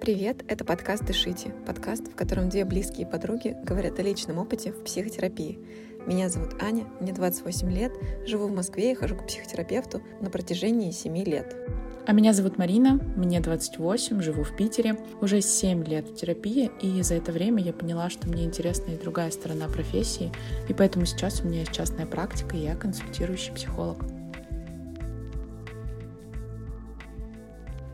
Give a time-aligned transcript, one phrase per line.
[0.00, 4.82] Привет, это подкаст «Дышите», подкаст, в котором две близкие подруги говорят о личном опыте в
[4.82, 5.58] психотерапии.
[6.06, 7.92] Меня зовут Аня, мне 28 лет,
[8.26, 11.54] живу в Москве и хожу к психотерапевту на протяжении 7 лет.
[12.06, 17.02] А меня зовут Марина, мне 28, живу в Питере, уже 7 лет в терапии, и
[17.02, 20.32] за это время я поняла, что мне интересна и другая сторона профессии,
[20.66, 24.02] и поэтому сейчас у меня есть частная практика, и я консультирующий психолог.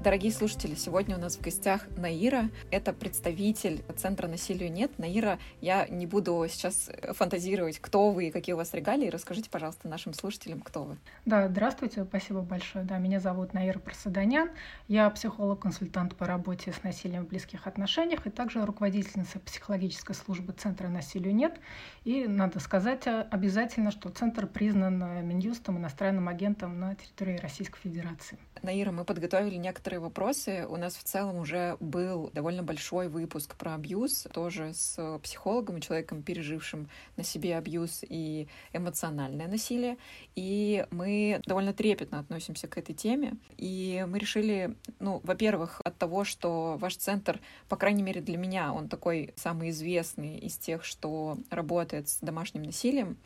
[0.06, 2.48] Дорогие слушатели, сегодня у нас в гостях Наира.
[2.70, 5.00] Это представитель Центра насилию нет.
[5.00, 9.08] Наира, я не буду сейчас фантазировать, кто вы и какие у вас регалии.
[9.08, 10.98] Расскажите, пожалуйста, нашим слушателям, кто вы.
[11.24, 12.84] Да, здравствуйте, спасибо большое.
[12.84, 14.50] Да, меня зовут Наира Просаданян.
[14.86, 20.86] Я психолог-консультант по работе с насилием в близких отношениях и также руководительница психологической службы Центра
[20.86, 21.58] насилию нет.
[22.04, 28.38] И надо сказать обязательно, что Центр признан Минюстом иностранным агентом на территории Российской Федерации.
[28.62, 30.66] Наира, мы подготовили некоторые некоторые вопросы.
[30.68, 35.80] У нас в целом уже был довольно большой выпуск про абьюз, тоже с психологом и
[35.80, 39.96] человеком, пережившим на себе абьюз и эмоциональное насилие.
[40.36, 43.34] И мы довольно трепетно относимся к этой теме.
[43.56, 48.72] И мы решили, ну, во-первых, от того, что ваш центр, по крайней мере для меня,
[48.72, 53.16] он такой самый известный из тех, что работает с домашним насилием,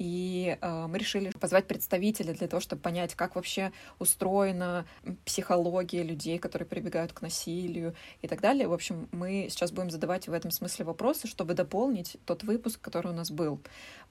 [0.00, 4.86] и э, мы решили позвать представителя для того, чтобы понять, как вообще устроена
[5.26, 8.66] психология людей, которые прибегают к насилию и так далее.
[8.66, 13.12] В общем, мы сейчас будем задавать в этом смысле вопросы, чтобы дополнить тот выпуск, который
[13.12, 13.60] у нас был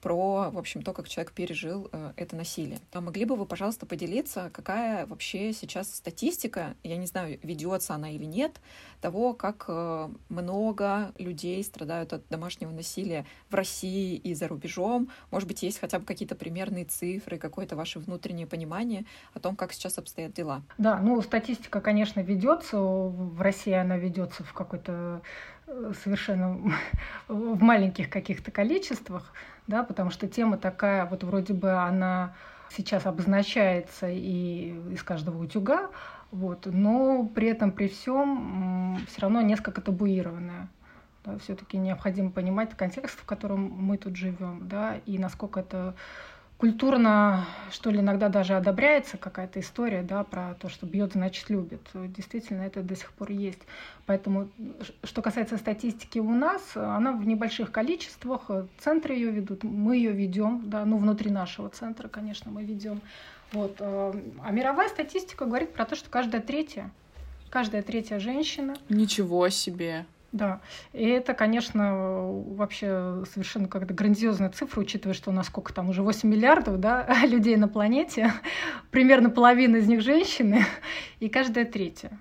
[0.00, 2.78] про, в общем, то, как человек пережил э, это насилие.
[2.92, 8.10] А могли бы вы, пожалуйста, поделиться, какая вообще сейчас статистика, я не знаю, ведется она
[8.10, 8.60] или нет,
[9.00, 15.10] того, как э, много людей страдают от домашнего насилия в России и за рубежом.
[15.32, 19.04] Может быть, есть хотя бы какие-то примерные цифры, какое-то ваше внутреннее понимание
[19.34, 20.62] о том, как сейчас обстоят дела?
[20.78, 22.78] Да, ну, статистика, конечно, ведется.
[22.78, 25.22] В России она ведется в какой-то
[25.66, 26.58] э, совершенно
[27.28, 29.32] в маленьких каких-то количествах
[29.70, 32.34] да, потому что тема такая, вот вроде бы она
[32.70, 35.90] сейчас обозначается и из каждого утюга,
[36.30, 40.68] вот, но при этом, при всем, все равно несколько табуированная.
[41.24, 45.94] Да, все-таки необходимо понимать контекст, в котором мы тут живем, да, и насколько это
[46.60, 51.80] культурно, что ли, иногда даже одобряется какая-то история, да, про то, что бьет, значит, любит.
[51.94, 53.60] Действительно, это до сих пор есть.
[54.04, 54.50] Поэтому,
[55.02, 60.62] что касается статистики у нас, она в небольших количествах, центры ее ведут, мы ее ведем,
[60.66, 63.00] да, ну, внутри нашего центра, конечно, мы ведем.
[63.52, 63.76] Вот.
[63.80, 64.12] Э,
[64.44, 66.90] а мировая статистика говорит про то, что каждая третья,
[67.48, 68.74] каждая третья женщина...
[68.90, 70.04] Ничего себе!
[70.32, 70.60] Да,
[70.92, 76.02] и это, конечно, вообще совершенно как-то грандиозная цифра, учитывая, что у нас сколько там уже
[76.02, 78.32] 8 миллиардов да, людей на планете,
[78.90, 80.64] примерно половина из них женщины,
[81.20, 82.18] и каждая третья.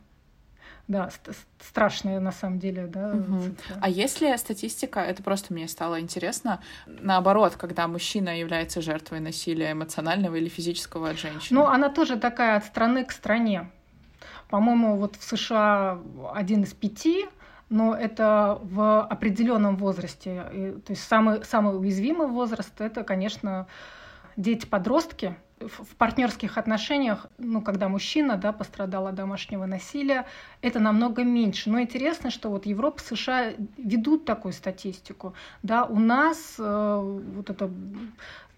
[0.88, 1.12] Да,
[1.59, 3.09] страшная на самом деле, да.
[3.09, 3.42] Угу.
[3.42, 3.78] Цифра.
[3.80, 10.36] А если статистика, это просто мне стало интересно, наоборот, когда мужчина является жертвой насилия эмоционального
[10.36, 11.59] или физического от женщины?
[11.59, 13.69] Ну, она тоже такая от страны к стране.
[14.50, 16.00] По-моему, вот в США
[16.34, 17.28] один из пяти
[17.69, 20.46] но это в определенном возрасте.
[20.52, 23.68] И, то есть самый, самый уязвимый возраст это, конечно,
[24.38, 25.35] дети-подростки.
[25.59, 30.25] В партнерских отношениях, ну, когда мужчина да, пострадал от домашнего насилия,
[30.62, 31.69] это намного меньше.
[31.69, 35.34] Но интересно, что вот Европа, США ведут такую статистику.
[35.62, 37.69] Да, у нас э, вот это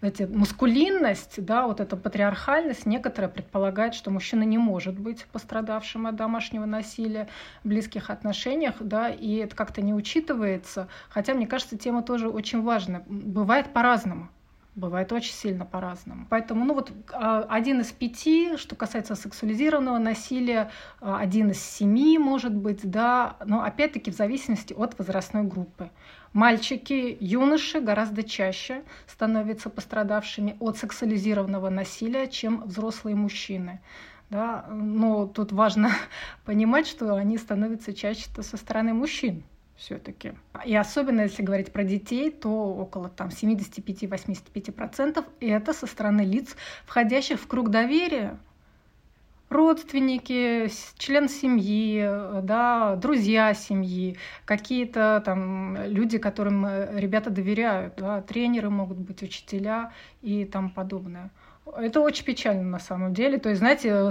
[0.02, 6.16] знаете, мускулинность, да, вот эта патриархальность, некоторые предполагают, что мужчина не может быть пострадавшим от
[6.16, 7.28] домашнего насилия
[7.62, 10.88] в близких отношениях, да, и это как-то не учитывается.
[11.08, 13.04] Хотя, мне кажется, тема тоже очень важная.
[13.06, 14.28] Бывает по-разному.
[14.74, 16.26] Бывает очень сильно по-разному.
[16.28, 22.18] Поэтому, ну вот, а, один из пяти, что касается сексуализированного насилия, а, один из семи,
[22.18, 25.90] может быть, да, но опять-таки в зависимости от возрастной группы.
[26.32, 33.80] Мальчики, юноши гораздо чаще становятся пострадавшими от сексуализированного насилия, чем взрослые мужчины.
[34.30, 34.64] Да?
[34.70, 35.90] Но тут важно
[36.44, 39.42] понимать, что они становятся чаще со стороны мужчин
[39.76, 40.32] все-таки.
[40.64, 46.56] И особенно если говорить про детей, то около там 75-85% это со стороны лиц,
[46.86, 48.38] входящих в круг доверия
[49.52, 52.02] родственники, член семьи,
[52.42, 59.92] да, друзья семьи, какие-то там люди, которым э, ребята доверяют, да, тренеры могут быть, учителя
[60.22, 61.30] и тому подобное.
[61.64, 63.38] Это очень печально на самом деле.
[63.38, 64.10] То есть, знаете,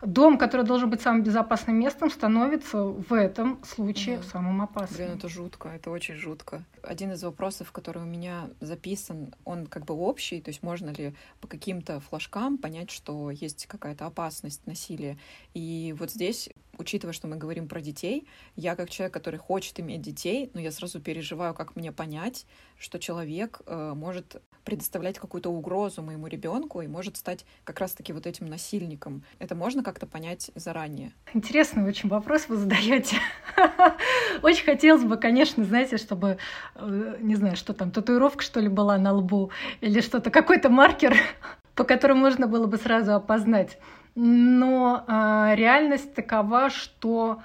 [0.00, 4.22] дом, который должен быть самым безопасным местом, становится в этом случае mm.
[4.24, 4.96] самым опасным.
[4.96, 6.64] Блин, это жутко, это очень жутко.
[6.82, 11.14] Один из вопросов, который у меня записан, он как бы общий, то есть можно ли
[11.40, 15.18] по каким-то флажкам понять, что есть какая-то опасность насилия.
[15.54, 16.48] И вот здесь
[16.78, 18.26] учитывая, что мы говорим про детей,
[18.56, 22.46] я как человек, который хочет иметь детей, но я сразу переживаю, как мне понять,
[22.78, 28.26] что человек э, может предоставлять какую-то угрозу моему ребенку и может стать как раз-таки вот
[28.26, 29.24] этим насильником.
[29.38, 31.12] Это можно как-то понять заранее?
[31.34, 33.16] Интересный очень вопрос вы задаете.
[34.42, 36.38] Очень хотелось бы, конечно, знаете, чтобы,
[36.74, 41.16] э, не знаю, что там, татуировка, что ли, была на лбу, или что-то, какой-то маркер,
[41.74, 43.78] по которому можно было бы сразу опознать.
[44.14, 47.42] Но э, реальность такова, что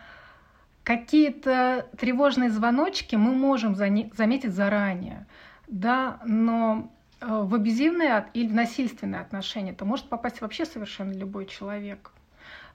[0.83, 5.25] какие-то тревожные звоночки мы можем заметить заранее,
[5.67, 6.91] да, но
[7.21, 12.11] э, в абьюзивные или в насильственные отношения это может попасть вообще совершенно любой человек.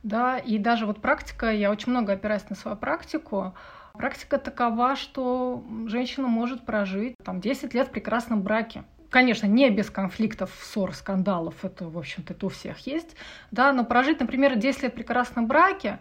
[0.03, 3.55] Да, и даже вот практика, я очень много опираюсь на свою практику,
[3.93, 8.85] практика такова, что женщина может прожить там, 10 лет в прекрасном браке.
[9.13, 13.15] Конечно, не без конфликтов, ссор, скандалов, это, в общем-то, это у всех есть,
[13.51, 15.99] да, но прожить, например, 10 лет в прекрасном браке,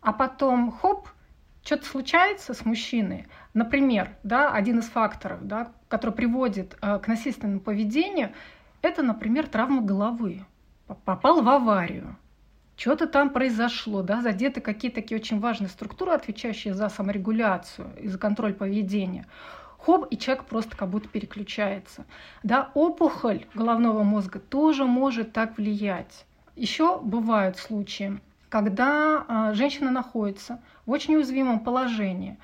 [0.00, 1.10] а потом, хоп,
[1.62, 7.60] что-то случается с мужчиной, например, да, один из факторов, да, который приводит э, к насильственному
[7.60, 8.32] поведению,
[8.80, 10.46] это, например, травма головы.
[11.04, 12.16] Попал в аварию,
[12.78, 18.16] что-то там произошло, да, задеты какие-то такие очень важные структуры, отвечающие за саморегуляцию и за
[18.16, 19.26] контроль поведения
[19.78, 22.04] хоп, и человек просто как будто переключается.
[22.42, 26.26] Да, опухоль головного мозга тоже может так влиять.
[26.56, 32.36] Еще бывают случаи, когда а, женщина находится в очень уязвимом положении,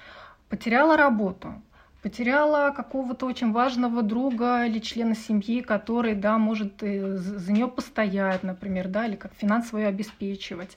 [0.48, 1.54] потеряла работу,
[2.02, 8.42] потеряла какого-то очень важного друга или члена семьи, который, да, может э, за нее постоять,
[8.42, 10.76] например, да, или как финансово ее обеспечивать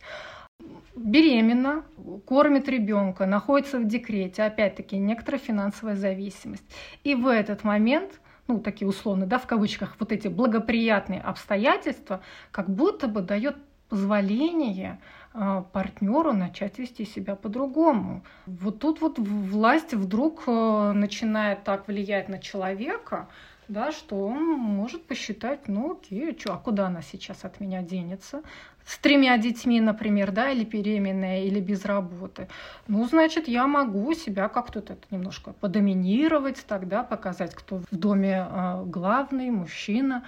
[0.98, 1.84] беременна,
[2.26, 6.64] кормит ребенка, находится в декрете, опять-таки некоторая финансовая зависимость.
[7.04, 12.22] И в этот момент, ну, такие условно, да, в кавычках, вот эти благоприятные обстоятельства,
[12.52, 13.58] как будто бы дает
[13.90, 15.00] позволение
[15.34, 18.24] э, партнеру начать вести себя по-другому.
[18.46, 23.30] Вот тут вот власть вдруг э, начинает так влиять на человека,
[23.68, 28.42] да, что он может посчитать, ну окей, чё, а куда она сейчас от меня денется?
[28.88, 32.48] С тремя детьми, например, да, или беременная, или без работы.
[32.88, 38.84] Ну, значит, я могу себя как-то это немножко подоминировать, тогда показать, кто в доме э,
[38.86, 40.24] главный, мужчина.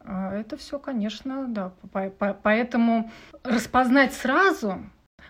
[0.00, 1.72] Э, это все, конечно, да.
[2.42, 3.10] Поэтому
[3.42, 4.78] распознать сразу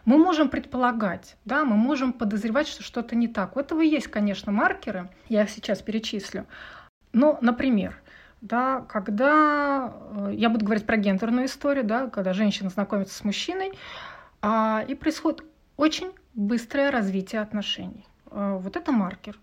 [0.05, 3.57] мы можем предполагать, да, мы можем подозревать, что что-то не так.
[3.57, 6.47] У этого есть, конечно, маркеры, я их сейчас перечислю.
[7.13, 7.97] Ну, например,
[8.41, 9.93] да, когда
[10.29, 13.73] э, я буду говорить про гендерную историю, да, когда женщина знакомится с мужчиной,
[14.43, 15.45] а, и происходит
[15.77, 18.07] очень быстрое развитие отношений.
[18.31, 19.39] А, вот это маркер.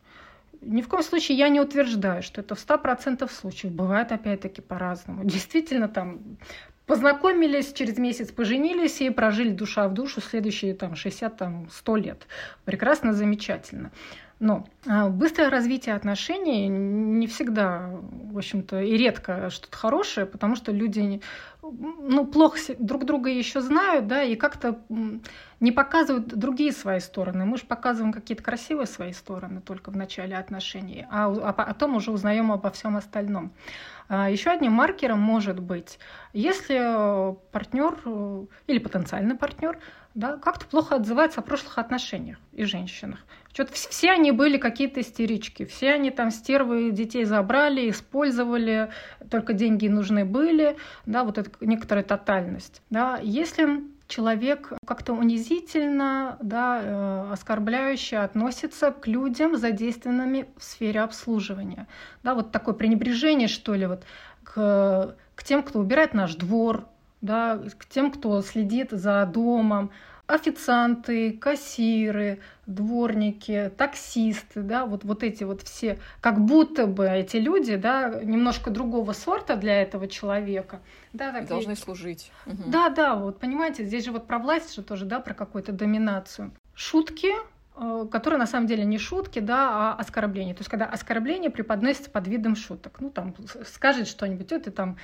[0.62, 3.74] Ни в коем случае я не утверждаю, что это в 100% случаев.
[3.74, 5.24] Бывает опять-таки по-разному.
[5.25, 6.38] Действительно, там
[6.86, 12.28] познакомились, через месяц поженились и прожили душа в душу следующие там, 60-100 лет.
[12.66, 13.92] Прекрасно, замечательно.
[14.39, 17.89] Но а, быстрое развитие отношений не всегда,
[18.31, 21.21] в общем-то, и редко что-то хорошее, потому что люди
[21.62, 24.81] ну, плохо друг друга еще знают, да, и как-то
[25.59, 27.45] не показывают другие свои стороны.
[27.45, 32.11] Мы же показываем какие-то красивые свои стороны только в начале отношений, а, а потом уже
[32.11, 33.54] узнаем обо всем остальном.
[34.09, 35.99] А, еще одним маркером может быть,
[36.33, 39.80] если партнер э, или потенциальный партнер
[40.15, 43.19] да, как-то плохо отзывается о прошлых отношениях и женщинах.
[43.51, 48.89] Что-то все они были какие-то истерички, все они там стервы детей забрали, использовали,
[49.29, 52.81] только деньги нужны были, да, вот это некоторая тотальность.
[52.89, 53.19] Да.
[53.21, 61.87] Если человек как-то унизительно, да, э, оскорбляюще относится к людям, задействованными в сфере обслуживания.
[62.21, 64.03] Да, вот такое пренебрежение, что ли, вот
[64.43, 66.85] к, к тем, кто убирает наш двор,
[67.23, 69.92] да, к тем, кто следит за домом,
[70.27, 77.75] официанты, кассиры, дворники, таксисты, да, вот, вот эти вот все, как будто бы эти люди,
[77.75, 80.81] да, немножко другого сорта для этого человека.
[81.13, 81.75] Да, так Должны и...
[81.75, 82.31] служить.
[82.45, 82.63] Угу.
[82.68, 86.51] Да, да, вот понимаете, здесь же вот про власть же тоже, да, про какую-то доминацию.
[86.75, 87.30] Шутки,
[87.75, 90.53] э, которые на самом деле не шутки, да, а оскорбления.
[90.53, 92.97] То есть когда оскорбление преподносится под видом шуток.
[92.99, 94.97] Ну, там, скажет что-нибудь, это там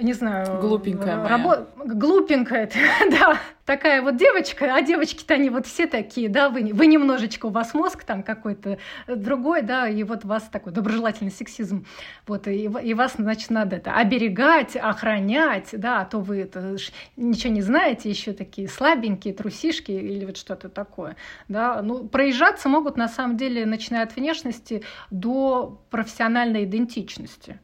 [0.00, 0.60] не знаю...
[0.60, 1.66] Глупенькая рабо...
[1.76, 2.70] Глупенькая,
[3.10, 3.38] да.
[3.64, 7.74] Такая вот девочка, а девочки-то они вот все такие, да, вы, вы немножечко, у вас
[7.74, 11.84] мозг там какой-то другой, да, и вот у вас такой доброжелательный сексизм.
[12.26, 16.76] Вот, и, и вас, значит, надо это оберегать, охранять, да, а то вы это,
[17.16, 21.16] ничего не знаете, еще такие слабенькие, трусишки или вот что-то такое,
[21.48, 21.82] да.
[21.82, 27.60] Ну, проезжаться могут, на самом деле, начиная от внешности до профессиональной идентичности.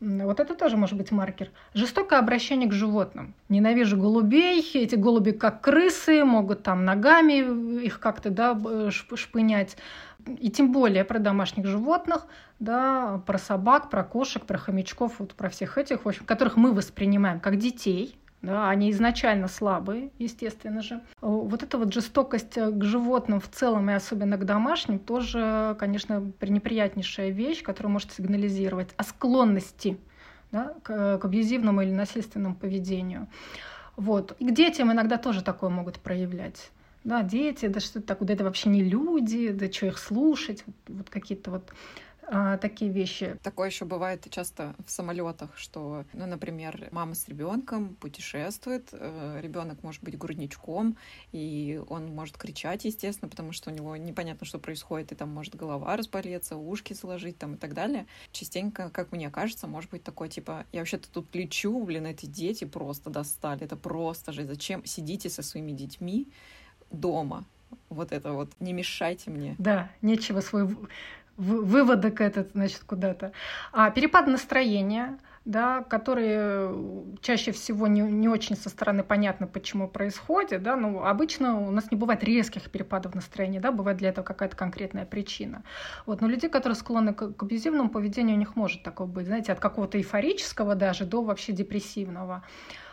[0.00, 1.50] Вот это тоже может быть маркер.
[1.74, 3.34] Жестокое обращение к животным.
[3.48, 8.56] Ненавижу голубей, эти голуби как крысы, могут там ногами их как-то да,
[8.90, 9.76] шпынять.
[10.26, 12.26] И тем более про домашних животных,
[12.60, 16.72] да, про собак, про кошек, про хомячков, вот про всех этих, в общем, которых мы
[16.72, 21.00] воспринимаем как детей, да, они изначально слабые, естественно же.
[21.20, 26.32] Вот эта вот жестокость э, к животным в целом и особенно к домашним тоже, конечно,
[26.38, 29.98] пренеприятнейшая вещь, которая может сигнализировать о склонности
[30.52, 33.26] да, к, к абьюзивному или насильственному поведению.
[33.96, 34.36] Вот.
[34.38, 36.70] И к детям иногда тоже такое могут проявлять.
[37.02, 40.62] Да, дети, да что это такое, да это вообще не люди, да что их слушать,
[40.66, 41.72] вот, вот какие-то вот
[42.30, 43.38] а, такие вещи.
[43.42, 49.82] Такое еще бывает часто в самолетах, что, ну, например, мама с ребенком путешествует, э, ребенок
[49.82, 50.98] может быть грудничком,
[51.32, 55.54] и он может кричать, естественно, потому что у него непонятно, что происходит, и там может
[55.54, 58.06] голова разболеться, ушки сложить там и так далее.
[58.32, 62.64] Частенько, как мне кажется, может быть такое, типа, я вообще-то тут лечу, блин, эти дети
[62.64, 66.28] просто достали, это просто же, зачем сидите со своими детьми
[66.90, 67.46] дома,
[67.88, 69.54] вот это вот, не мешайте мне.
[69.58, 70.68] Да, нечего свой
[71.38, 73.32] выводок этот, значит, куда-то.
[73.72, 76.74] А перепад настроения, да, которые
[77.22, 81.90] чаще всего не, не очень со стороны понятно, почему происходит, да, ну, обычно у нас
[81.90, 85.62] не бывает резких перепадов настроения, да, бывает для этого какая-то конкретная причина.
[86.06, 89.52] Вот, но люди, которые склонны к, к абьюзивному поведению, у них может такое быть, знаете,
[89.52, 92.42] от какого-то эйфорического даже до вообще депрессивного.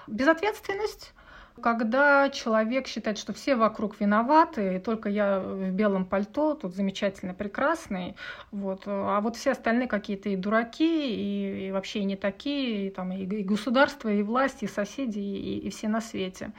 [0.07, 1.13] Безответственность,
[1.61, 7.33] когда человек считает, что все вокруг виноваты, и только я в белом пальто, тут замечательно,
[7.33, 8.15] прекрасный,
[8.51, 12.89] вот, а вот все остальные какие-то и дураки, и, и вообще и не такие, и,
[12.89, 16.51] там, и, и государство, и власть, и соседи, и, и все на свете.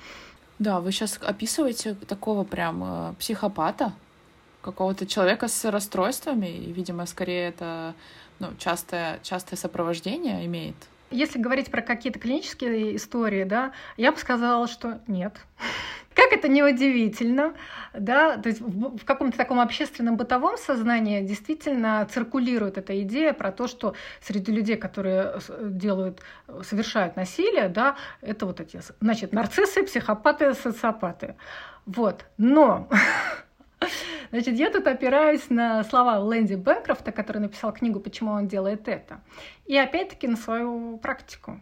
[0.59, 3.93] Да, вы сейчас описываете такого прям э, психопата,
[4.63, 7.95] какого-то человека с расстройствами, и, видимо, скорее это
[8.39, 10.77] ну, частое, частое сопровождение имеет.
[11.11, 15.37] Если говорить про какие-то клинические истории, да, я бы сказала, что нет.
[16.15, 17.53] Как это неудивительно,
[17.93, 23.53] да, то есть в, в каком-то таком общественном бытовом сознании действительно циркулирует эта идея про
[23.53, 26.23] то, что среди людей, которые делают,
[26.63, 31.37] совершают насилие, да, это вот эти, значит, нарциссы, психопаты, социопаты.
[31.85, 32.25] Вот.
[32.39, 32.89] Но
[34.31, 39.21] Значит, я тут опираюсь на слова Лэнди Бэнкрофта, который написал книгу «Почему он делает это».
[39.67, 41.61] И опять-таки на свою практику.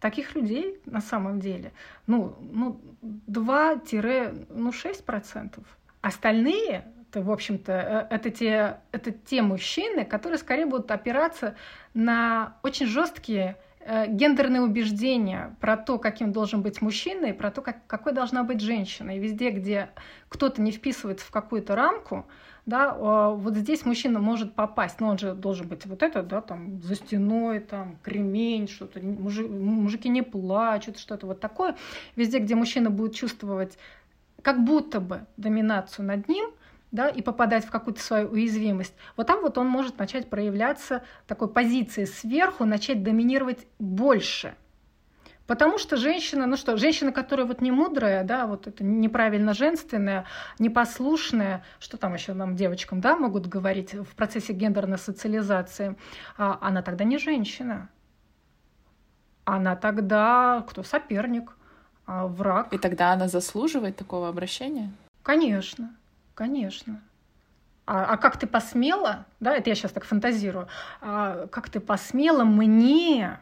[0.00, 1.72] Таких людей на самом деле,
[2.06, 4.42] ну, ну 2-6%.
[4.50, 5.64] Ну,
[6.02, 11.54] Остальные, это, в общем-то, э, это те, это те мужчины, которые скорее будут опираться
[11.94, 13.56] на очень жесткие
[14.08, 18.60] гендерные убеждения про то, каким должен быть мужчина, и про то, как, какой должна быть
[18.60, 19.16] женщина.
[19.16, 19.90] И везде, где
[20.28, 22.26] кто-то не вписывается в какую-то рамку,
[22.64, 26.80] да, вот здесь мужчина может попасть, но он же должен быть вот это, да, там,
[26.82, 31.76] за стеной, там, кремень, что-то, мужи, мужики не плачут, что-то вот такое.
[32.16, 33.76] Везде, где мужчина будет чувствовать
[34.40, 36.50] как будто бы доминацию над ним–
[36.94, 41.48] да, и попадать в какую-то свою уязвимость, вот там вот он может начать проявляться такой
[41.48, 44.54] позиции сверху, начать доминировать больше.
[45.48, 50.24] Потому что женщина, ну что, женщина, которая вот не мудрая, да, вот это неправильно женственная,
[50.60, 55.96] непослушная, что там еще нам девочкам, да, могут говорить в процессе гендерной социализации,
[56.38, 57.90] а, она тогда не женщина.
[59.44, 60.84] Она тогда кто?
[60.84, 61.56] Соперник,
[62.06, 62.72] а, враг.
[62.72, 64.92] И тогда она заслуживает такого обращения?
[65.24, 65.94] Конечно.
[66.34, 67.00] Конечно.
[67.86, 70.68] А, а как ты посмела, да, это я сейчас так фантазирую,
[71.00, 73.38] а как ты посмела мне,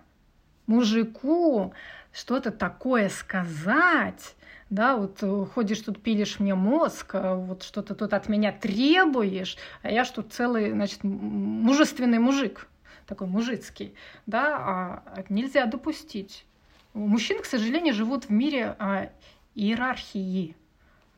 [0.66, 1.72] мужику,
[2.12, 4.34] что-то такое сказать,
[4.68, 9.56] да, вот э, ходишь тут, пилишь мне мозг, а вот что-то тут от меня требуешь,
[9.82, 12.68] а я что целый, значит, мужественный мужик,
[13.06, 13.94] такой мужицкий,
[14.26, 16.46] да, а нельзя допустить.
[16.94, 19.10] Мужчины, к сожалению, живут в мире а,
[19.54, 20.56] иерархии,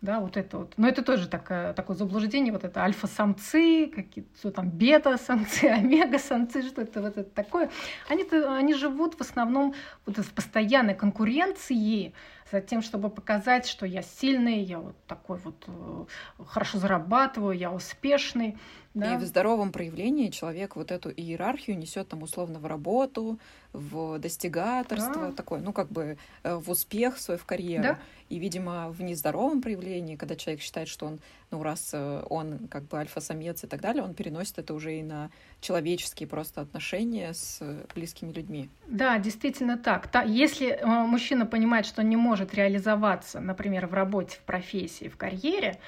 [0.04, 0.74] да, вот это вот.
[0.76, 7.00] Но это тоже такое, такое заблуждение, вот это альфа-самцы, какие-то там бета-самцы, омега-самцы, что это
[7.00, 7.70] вот это такое.
[8.08, 12.12] Они, они живут в основном вот в постоянной конкуренции
[12.54, 16.04] за тем, чтобы показать, что я сильный, я вот такой вот э,
[16.46, 18.56] хорошо зарабатываю, я успешный.
[18.94, 19.14] Да?
[19.14, 23.40] И в здоровом проявлении человек вот эту иерархию несет там условно в работу,
[23.72, 25.32] в достигаторство, да.
[25.32, 27.82] такое, ну как бы э, в успех свой, в карьеру.
[27.82, 27.98] Да.
[28.28, 31.18] И, видимо, в нездоровом проявлении, когда человек считает, что он,
[31.50, 35.02] ну раз э, он как бы альфа-самец и так далее, он переносит это уже и
[35.02, 35.30] на
[35.64, 37.62] человеческие просто отношения с
[37.94, 38.68] близкими людьми.
[38.86, 40.08] Да, действительно так.
[40.08, 45.08] Та, если э, мужчина понимает, что он не может реализоваться, например, в работе, в профессии,
[45.08, 45.78] в карьере,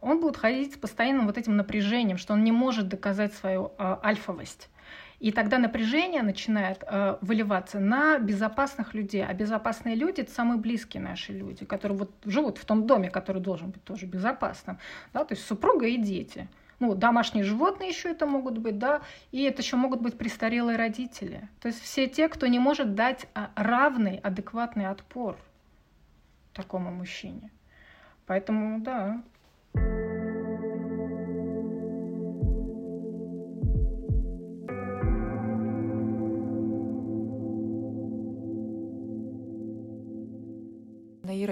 [0.00, 3.96] он будет ходить с постоянным вот этим напряжением, что он не может доказать свою э,
[4.04, 4.68] альфовость.
[5.18, 9.24] И тогда напряжение начинает э, выливаться на безопасных людей.
[9.24, 13.42] А безопасные люди это самые близкие наши люди, которые вот живут в том доме, который
[13.42, 14.78] должен быть тоже безопасным.
[15.12, 15.24] Да?
[15.24, 16.48] То есть супруга и дети.
[16.84, 19.00] Ну, домашние животные еще это могут быть, да,
[19.32, 21.48] и это еще могут быть престарелые родители.
[21.60, 25.38] То есть все те, кто не может дать а, равный, адекватный отпор
[26.52, 27.50] такому мужчине.
[28.26, 29.22] Поэтому, да,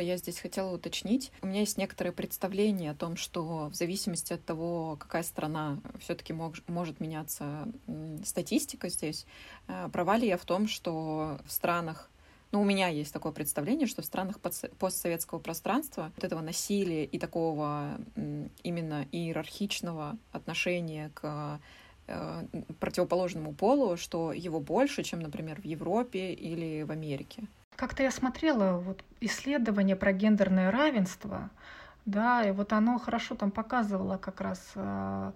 [0.03, 1.33] Я здесь хотела уточнить.
[1.43, 6.33] У меня есть некоторое представление о том, что в зависимости от того, какая страна все-таки
[6.33, 7.69] мог, может меняться
[8.25, 9.27] статистика здесь,
[9.69, 12.11] э, права ли я в том, что в странах
[12.53, 17.19] ну, у меня есть такое представление, что в странах постсоветского пространства вот этого насилия и
[17.19, 17.99] такого
[18.63, 21.61] именно иерархичного отношения к
[22.09, 22.45] э,
[22.79, 27.45] противоположному полу, что его больше, чем, например, в Европе или в Америке.
[27.77, 31.51] Как-то я смотрела вот исследование про гендерное равенство,
[32.05, 35.33] да, и вот оно хорошо там показывало как раз э,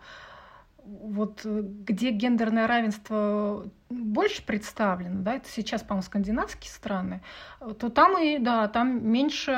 [0.86, 7.22] вот э, где гендерное равенство больше представлено, да, это сейчас, по-моему, скандинавские страны,
[7.78, 9.52] то там и, да, там меньше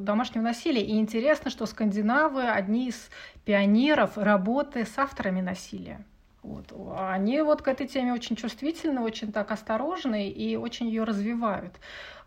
[0.00, 0.84] домашнего насилия.
[0.84, 3.10] И интересно, что скандинавы одни из
[3.44, 6.04] пионеров работы с авторами насилия.
[6.48, 6.72] Вот.
[6.98, 11.74] Они вот к этой теме очень чувствительны, очень так осторожны и очень ее развивают.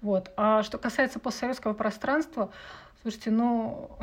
[0.01, 0.31] Вот.
[0.37, 2.51] А что касается постсоветского пространства,
[3.01, 3.97] Слушайте, ну,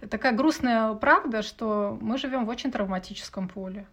[0.10, 3.86] такая грустная правда, что мы живем в очень травматическом поле.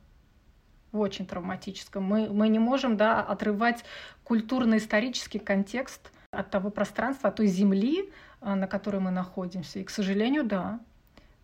[0.93, 2.05] В очень травматическом.
[2.05, 3.83] Мы, мы не можем да, отрывать
[4.23, 9.79] культурно-исторический контекст от того пространства, от той земли, а, на которой мы находимся.
[9.79, 10.79] И, к сожалению, да,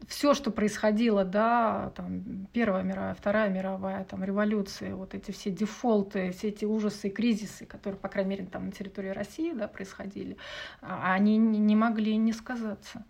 [0.07, 6.31] все, что происходило, да, там, Первая мировая, Вторая мировая, там, революции, вот эти все дефолты,
[6.31, 10.37] все эти ужасы и кризисы, которые, по крайней мере, там на территории России, да, происходили,
[10.81, 13.03] а, они не могли не сказаться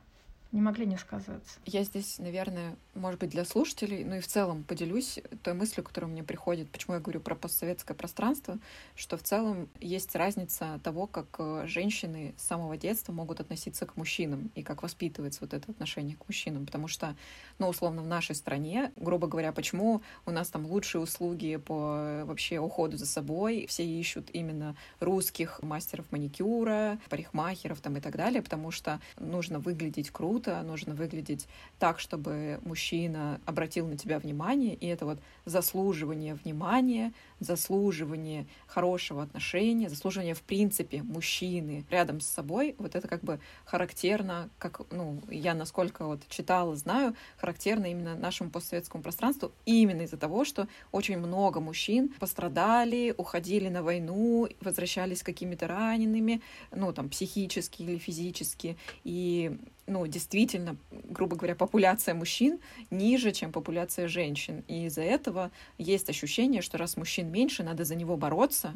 [0.51, 1.59] не могли не сказаться.
[1.65, 6.09] Я здесь, наверное, может быть, для слушателей, ну и в целом поделюсь той мыслью, которая
[6.09, 8.57] мне приходит, почему я говорю про постсоветское пространство,
[8.95, 13.97] что в целом есть разница того, как э, женщины с самого детства могут относиться к
[13.97, 17.15] мужчинам и как воспитывается вот это отношение к мужчинам, потому что,
[17.59, 22.23] ну, условно, в нашей стране, грубо говоря, почему у нас там лучшие услуги по э,
[22.25, 28.41] вообще уходу за собой, все ищут именно русских мастеров маникюра, парикмахеров там и так далее,
[28.41, 31.47] потому что нужно выглядеть круто, круто, нужно выглядеть
[31.79, 39.89] так, чтобы мужчина обратил на тебя внимание, и это вот заслуживание внимания, заслуживание хорошего отношения,
[39.89, 45.53] заслуживание в принципе мужчины рядом с собой, вот это как бы характерно, как, ну, я
[45.53, 51.59] насколько вот читала, знаю, характерно именно нашему постсоветскому пространству, именно из-за того, что очень много
[51.59, 60.05] мужчин пострадали, уходили на войну, возвращались какими-то ранеными, ну, там, психически или физически, и ну,
[60.07, 64.63] действительно, грубо говоря, популяция мужчин ниже, чем популяция женщин.
[64.67, 68.73] И из-за этого есть ощущение, что раз мужчин меньше, надо за него бороться,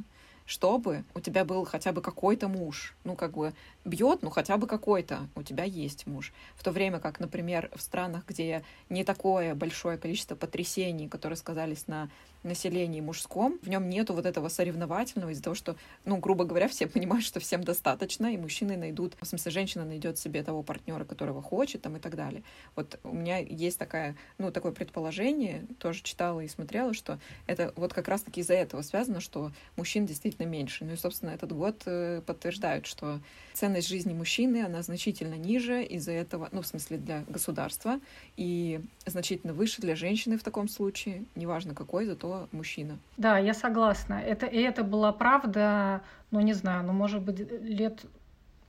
[0.49, 2.95] чтобы у тебя был хотя бы какой-то муж.
[3.03, 3.53] Ну, как бы
[3.85, 6.33] бьет, ну, хотя бы какой-то у тебя есть муж.
[6.55, 11.88] В то время как, например, в странах, где не такое большое количество потрясений, которые сказались
[11.88, 12.09] на
[12.43, 16.88] населении мужском, в нем нету вот этого соревновательного из-за того, что, ну, грубо говоря, все
[16.88, 21.41] понимают, что всем достаточно, и мужчины найдут, в смысле, женщина найдет себе того партнера, которого
[21.41, 22.43] хочет, там, и так далее.
[22.75, 27.93] Вот у меня есть такая, ну, такое предположение, тоже читала и смотрела, что это вот
[27.93, 30.86] как раз-таки из-за этого связано, что мужчин действительно меньше.
[30.86, 33.19] Ну и, собственно, этот год э, подтверждает, что
[33.54, 37.99] ценность жизни мужчины, она значительно ниже из-за этого, ну, в смысле, для государства,
[38.38, 42.97] и значительно выше для женщины в таком случае, неважно какой, зато мужчина.
[43.17, 44.21] Да, я согласна.
[44.21, 48.06] Это, и это была правда, ну не знаю, ну может быть лет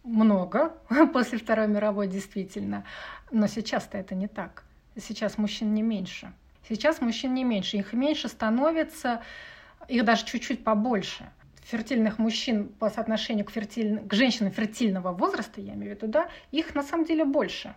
[0.05, 0.73] много
[1.13, 2.85] после Второй мировой действительно.
[3.31, 4.65] Но сейчас-то это не так.
[4.97, 6.33] Сейчас мужчин не меньше.
[6.69, 7.77] Сейчас мужчин не меньше.
[7.77, 9.23] Их меньше становится,
[9.89, 11.31] их даже чуть-чуть побольше.
[11.71, 14.01] Фертильных мужчин по соотношению к, фертиль...
[14.01, 17.75] к женщинам фертильного возраста, я имею в виду, да, их на самом деле больше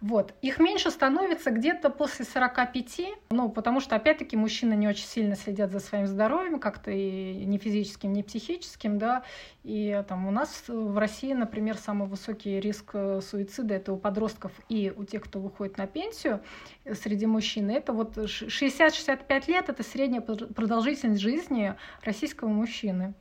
[0.00, 0.34] Вот.
[0.42, 5.72] Их меньше становится где-то после 45, ну, потому что, опять-таки, мужчины не очень сильно следят
[5.72, 9.24] за своим здоровьем, как-то и не физическим, не психическим, да,
[9.64, 14.52] и там у нас в России, например, самый высокий риск э, суицида это у подростков
[14.68, 16.40] и у тех, кто выходит на пенсию
[16.84, 17.70] э, среди мужчин.
[17.70, 23.14] Это вот 60-65 лет, это средняя продолжительность жизни российского мужчины.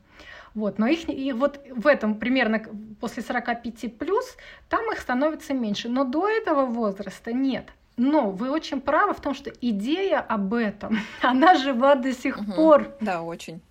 [0.56, 2.64] Вот, но их и вот в этом примерно
[3.02, 4.38] после 45 плюс
[4.70, 5.90] там их становится меньше.
[5.90, 7.70] Но до этого возраста нет.
[7.98, 12.54] Но вы очень правы в том, что идея об этом, она жива до сих угу.
[12.54, 12.96] пор.
[13.02, 13.62] Да, очень.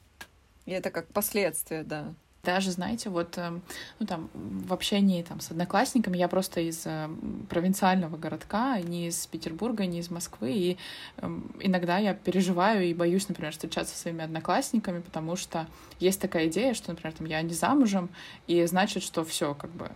[0.67, 2.15] И это как последствие, да.
[2.45, 3.63] Даже, знаете, вот, эм,
[3.99, 7.09] ну, там, в общении там, с одноклассниками, я просто из э,
[7.49, 10.79] провинциального городка, не из Петербурга, не из Москвы, и
[11.17, 15.67] э, иногда я переживаю и боюсь, например, встречаться со своими одноклассниками, потому что
[16.01, 18.11] есть такая идея, что, например, там, я не замужем,
[18.47, 19.91] и значит, что все как бы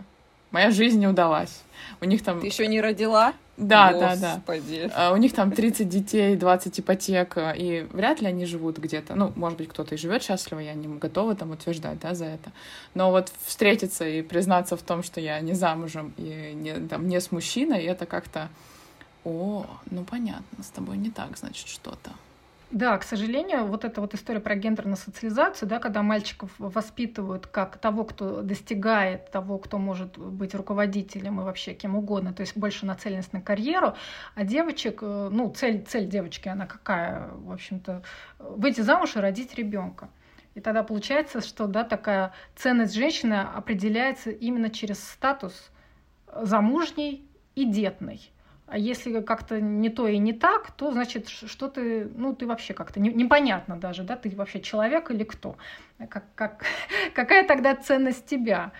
[0.51, 1.63] моя жизнь не удалась.
[2.01, 2.39] У них там...
[2.39, 3.33] Ты еще не родила?
[3.59, 4.87] Да, Господи.
[4.87, 5.13] да, да.
[5.13, 9.15] У них там 30 детей, 20 ипотек, и вряд ли они живут где-то.
[9.15, 12.51] Ну, может быть, кто-то и живет счастливо, я не готова там утверждать, да, за это.
[12.93, 17.19] Но вот встретиться и признаться в том, что я не замужем и не, там, не
[17.19, 18.49] с мужчиной, это как-то...
[19.25, 22.11] О, ну понятно, с тобой не так, значит, что-то.
[22.71, 27.77] Да, к сожалению, вот эта вот история про гендерную социализацию, да, когда мальчиков воспитывают как
[27.77, 32.85] того, кто достигает, того, кто может быть руководителем и вообще кем угодно, то есть больше
[32.85, 33.95] нацеленность на карьеру,
[34.35, 38.03] а девочек, э, ну, цель, цель девочки, она какая, в общем-то,
[38.37, 40.09] выйти замуж и родить ребенка.
[40.53, 45.71] И тогда получается, что да, такая ценность женщины определяется именно через статус
[46.35, 48.29] замужней и детной.
[48.71, 52.73] А если как-то не то и не так, то значит, что ты, ну, ты вообще
[52.73, 55.57] как-то не, непонятно даже, да, ты вообще человек или кто?
[56.09, 56.63] Как, как,
[57.15, 58.71] какая тогда ценность тебя?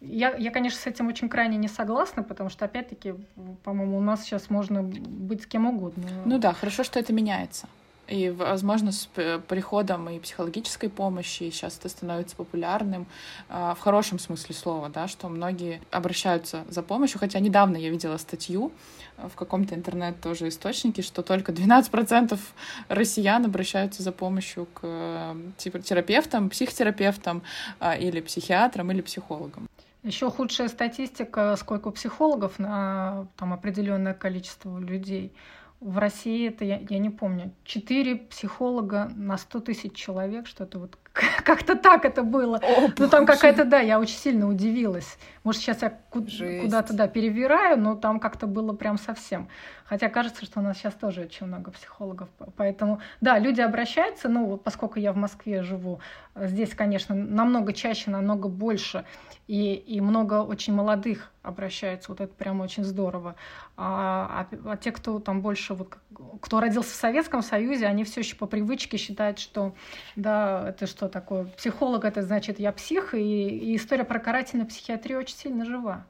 [0.00, 3.14] Я, я, конечно, с этим очень крайне не согласна, потому что, опять-таки,
[3.62, 6.06] по-моему, у нас сейчас можно быть с кем угодно.
[6.24, 7.68] Ну да, хорошо, что это меняется.
[8.08, 9.08] И, возможно, с
[9.48, 13.06] приходом и психологической помощи сейчас это становится популярным
[13.48, 17.18] а, в хорошем смысле слова, да, что многие обращаются за помощью.
[17.18, 18.70] Хотя недавно я видела статью
[19.16, 22.38] в каком-то интернет тоже источнике, что только 12%
[22.88, 27.42] россиян обращаются за помощью к типа, терапевтам, психотерапевтам
[27.80, 29.68] а, или психиатрам или психологам.
[30.06, 35.32] Еще худшая статистика, сколько психологов на там, определенное количество людей
[35.80, 40.98] в России это, я, я не помню, 4 психолога на 100 тысяч человек, что-то вот
[41.44, 42.58] как-то так это было.
[42.62, 45.18] О, ну там какая-то, да, я очень сильно удивилась.
[45.44, 49.48] Может, сейчас я куда-то, да, перевираю, но там как-то было прям совсем.
[49.88, 52.28] Хотя кажется, что у нас сейчас тоже очень много психологов.
[52.56, 56.00] Поэтому, да, люди обращаются, ну, поскольку я в Москве живу,
[56.34, 59.04] здесь, конечно, намного чаще, намного больше,
[59.46, 63.36] и, и много очень молодых обращаются, вот это прям очень здорово.
[63.76, 65.96] А, а, а те, кто там больше, вот,
[66.40, 69.74] кто родился в Советском Союзе, они все еще по привычке считают, что,
[70.16, 75.20] да, это что такое, психолог, это значит я псих, и, и история про карательную психиатрию
[75.20, 76.04] очень сильно жива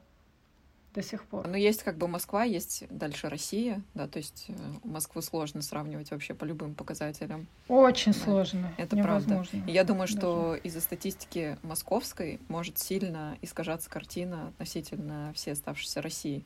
[0.97, 1.47] до сих пор.
[1.47, 6.09] Ну, есть как бы Москва, есть дальше Россия, да, то есть э, Москву сложно сравнивать
[6.09, 7.45] вообще по любым показателям.
[7.67, 8.19] Очень да.
[8.19, 8.73] сложно.
[8.77, 9.51] Это невозможно.
[9.51, 9.71] правда.
[9.71, 10.61] И я думаю, что Даже.
[10.63, 16.43] из-за статистики московской может сильно искажаться картина относительно всей оставшейся России.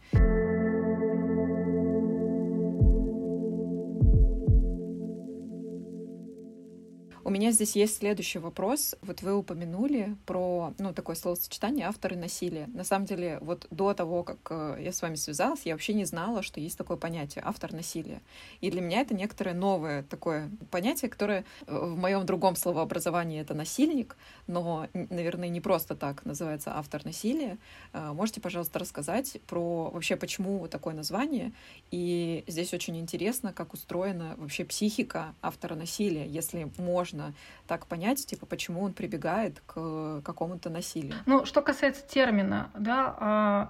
[7.42, 8.96] Меня здесь есть следующий вопрос.
[9.02, 12.68] Вот вы упомянули про, ну, такое словосочетание «авторы насилия».
[12.68, 16.06] На самом деле, вот до того, как э, я с вами связалась, я вообще не
[16.06, 18.22] знала, что есть такое понятие «автор насилия».
[18.60, 23.56] И для меня это некоторое новое такое понятие, которое э, в моем другом словообразовании это
[23.56, 27.58] «насильник», но, наверное, не просто так называется «автор насилия».
[27.94, 31.54] Э, можете, пожалуйста, рассказать про вообще, почему такое название?
[31.90, 37.31] И здесь очень интересно, как устроена вообще психика автора насилия, если можно
[37.68, 41.16] так понять, типа, почему он прибегает к какому-то насилию.
[41.26, 43.70] Ну, что касается термина, да, а,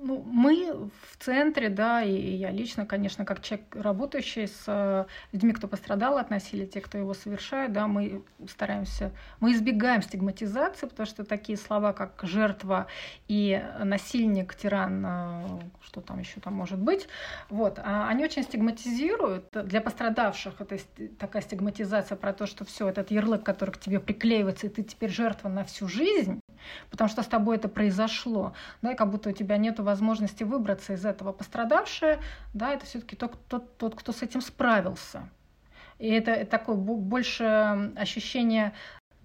[0.00, 5.52] ну, мы в центре, да, и я лично, конечно, как человек, работающий с э, людьми,
[5.52, 11.06] кто пострадал от насилия, те, кто его совершает, да, мы стараемся, мы избегаем стигматизации, потому
[11.06, 12.86] что такие слова, как жертва
[13.28, 17.08] и насильник, тиран, э, что там еще там может быть,
[17.48, 19.46] вот, а они очень стигматизируют.
[19.52, 20.78] Для пострадавших это
[21.18, 25.10] такая стигматизация про то, что все, этот ярлык, который к тебе приклеивается, и ты теперь
[25.10, 26.40] жертва на всю жизнь,
[26.90, 30.92] потому что с тобой это произошло, да, и как будто у тебя нет возможности выбраться
[30.92, 32.20] из этого пострадавшее,
[32.52, 35.28] да, это все-таки тот, тот, тот, кто с этим справился.
[35.98, 37.44] И это такое больше
[37.96, 38.74] ощущение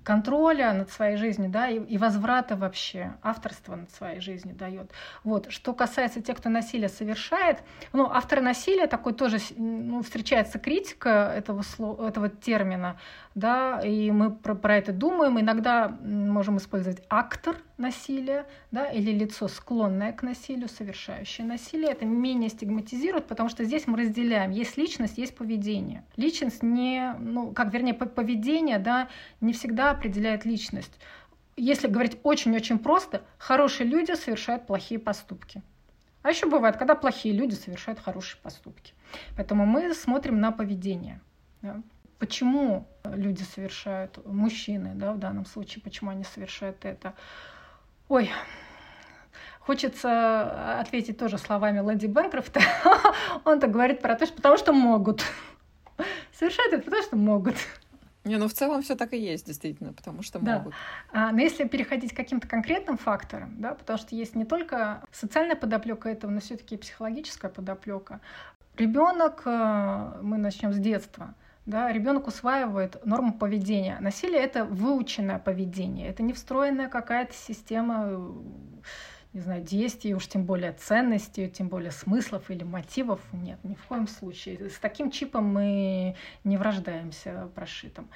[0.04, 4.92] контроля над своей жизнью, да, и, и возврата вообще, авторства над своей жизнью дает.
[5.24, 5.52] Вот.
[5.52, 7.60] Что касается тех, кто насилие совершает,
[7.94, 12.98] ну, авторы насилия, такой тоже, ну, встречается критика этого, слова, этого термина,
[13.36, 15.40] да, и мы про, про это думаем.
[15.40, 21.92] Иногда можем использовать актор насилия, да, или лицо, склонное к насилию, совершающее насилие.
[21.92, 24.52] Это менее стигматизирует, потому что здесь мы разделяем.
[24.52, 26.04] Есть личность, есть поведение.
[26.18, 29.08] Личность не, ну, как, вернее, поведение, да,
[29.40, 30.94] не всегда определяет личность.
[31.58, 35.62] Если говорить очень-очень просто, хорошие люди совершают плохие поступки.
[36.24, 38.94] А еще бывает, когда плохие люди совершают хорошие поступки.
[39.36, 41.20] Поэтому мы смотрим на поведение.
[41.62, 41.82] Да
[42.22, 47.16] почему люди совершают, мужчины, да, в данном случае, почему они совершают это.
[48.10, 48.30] Ой,
[49.60, 52.62] хочется ответить тоже словами Лэнди Бэнкрофта.
[53.44, 55.26] Он так говорит про то, что потому что могут.
[56.32, 57.56] Совершают это потому что могут.
[58.24, 60.60] Не, ну в целом все так и есть, действительно, потому что да.
[60.60, 60.74] могут.
[61.12, 65.56] А, но если переходить к каким-то конкретным факторам, да, потому что есть не только социальная
[65.56, 68.22] подоплека этого, но все-таки психологическая подоплека.
[68.78, 71.34] Ребенок, э, мы начнем с детства,
[71.66, 73.98] да, ребенок усваивает норму поведения.
[74.00, 78.34] Насилие это выученное поведение, это не встроенная какая-то система
[79.34, 83.22] не знаю, действий, уж тем более ценностей, тем более смыслов или мотивов.
[83.32, 84.70] Нет, ни в коем случае.
[84.70, 88.10] С таким чипом мы не врождаемся прошитым.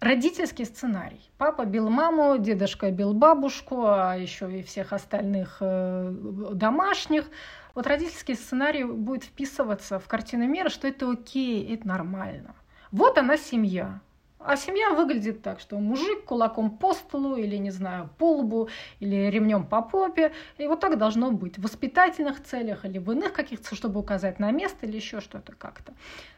[0.00, 1.20] Родительский сценарий.
[1.36, 6.10] Папа бил маму, дедушка бил бабушку, а еще и всех остальных э,
[6.54, 7.26] домашних.
[7.74, 12.54] Вот родительский сценарий будет вписываться в картину мира, что это окей, это нормально.
[12.90, 14.00] Вот она семья.
[14.42, 19.30] А семья выглядит так, что мужик кулаком по столу или, не знаю, по лбу или
[19.30, 20.32] ремнем по попе.
[20.56, 24.50] И вот так должно быть в воспитательных целях или в иных каких-то, чтобы указать на
[24.50, 25.92] место или еще что-то как-то.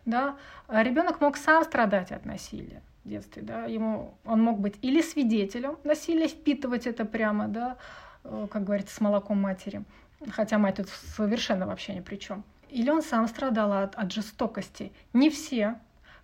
[0.05, 0.37] Да?
[0.67, 3.43] А ребенок мог сам страдать от насилия в детстве.
[3.43, 3.67] Да?
[3.67, 7.77] Ему, он мог быть или свидетелем насилия, впитывать это прямо, да?
[8.25, 9.85] Э, как говорится, с молоком матери.
[10.31, 12.43] Хотя мать тут совершенно вообще ни при чем.
[12.69, 14.93] Или он сам страдал от, от жестокости.
[15.13, 15.77] Не все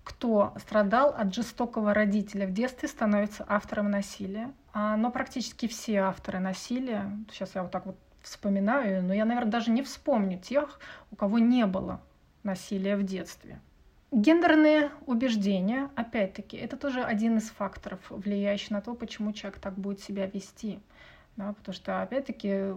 [0.09, 4.51] кто страдал от жестокого родителя в детстве, становится автором насилия.
[4.73, 9.53] А, но практически все авторы насилия, сейчас я вот так вот вспоминаю, но я, наверное,
[9.53, 12.01] даже не вспомню тех, у кого не было
[12.42, 13.61] насилия в детстве.
[14.11, 20.01] Гендерные убеждения, опять-таки, это тоже один из факторов, влияющий на то, почему человек так будет
[20.01, 20.81] себя вести.
[21.37, 22.73] Да, потому что, опять-таки,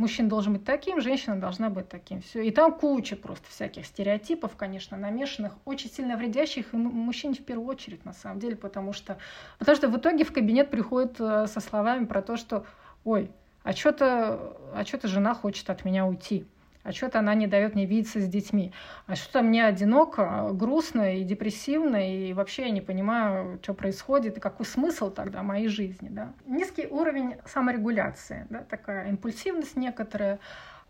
[0.00, 2.22] мужчина должен быть таким, женщина должна быть таким.
[2.22, 2.42] Все.
[2.42, 7.68] И там куча просто всяких стереотипов, конечно, намешанных, очень сильно вредящих и мужчине в первую
[7.68, 9.18] очередь, на самом деле, потому что,
[9.58, 12.64] потому что в итоге в кабинет приходит э, со словами про то, что
[13.04, 13.30] «Ой,
[13.62, 16.46] а что-то а что жена хочет от меня уйти»
[16.82, 18.72] а что-то она не дает мне видеться с детьми,
[19.06, 24.40] а что-то мне одиноко, грустно и депрессивно, и вообще я не понимаю, что происходит, и
[24.40, 26.08] какой смысл тогда моей жизни.
[26.10, 26.32] Да?
[26.46, 30.38] Низкий уровень саморегуляции, да, такая импульсивность некоторая,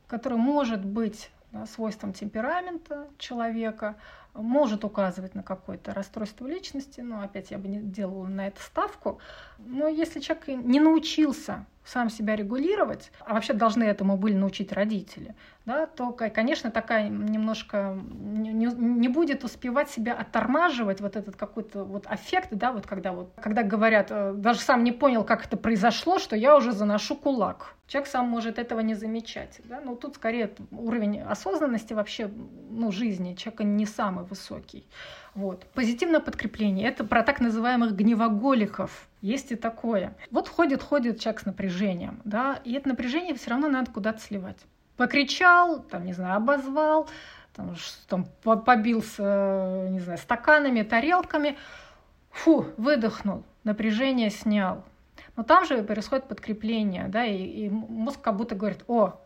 [0.07, 3.97] которая может быть да, свойством темперамента человека,
[4.35, 9.19] может указывать на какое-то расстройство личности, но опять я бы не делала на это ставку.
[9.59, 15.35] Но если человек не научился сам себя регулировать, а вообще должны этому были научить родители,
[15.71, 22.07] да, то, конечно, такая немножко не, не будет успевать себя оттормаживать вот этот какой-то вот
[22.09, 26.19] аффект, да, вот когда вот, когда говорят, э, даже сам не понял, как это произошло,
[26.19, 27.75] что я уже заношу кулак.
[27.87, 32.29] Человек сам может этого не замечать, да, но тут скорее уровень осознанности вообще,
[32.71, 34.85] ну, жизни человека не самый высокий.
[35.35, 35.67] Вот.
[35.75, 39.09] Позитивное подкрепление– это про так называемых гневоголиков.
[39.21, 40.17] Есть и такое.
[40.33, 44.59] Вот ходит, ходит человек с напряжением, да, и это напряжение все равно надо куда-то сливать
[45.01, 47.09] покричал, там, не знаю, обозвал,
[47.57, 47.75] там,
[48.07, 48.27] там
[48.61, 51.57] побился, не знаю, стаканами, тарелками,
[52.31, 54.85] фу, выдохнул, напряжение снял.
[55.37, 59.19] Но там же происходит подкрепление, да, и, и мозг как будто говорит, о,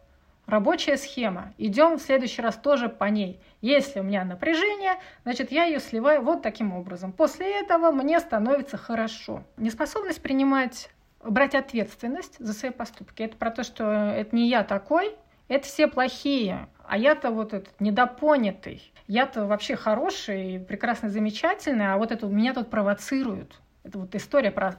[0.46, 3.40] рабочая схема, идем в следующий раз тоже по ней.
[3.60, 4.92] Если у меня напряжение,
[5.24, 7.10] значит, я ее сливаю вот таким образом.
[7.10, 9.42] После этого мне становится хорошо.
[9.56, 10.88] Неспособность принимать
[11.24, 13.22] брать ответственность за свои поступки.
[13.22, 15.16] Это про то, что это не я такой,
[15.48, 18.92] это все плохие, а я-то вот этот недопонятый.
[19.06, 23.60] Я-то вообще хороший, прекрасно замечательный, а вот это меня тут провоцируют.
[23.84, 24.76] Это вот история про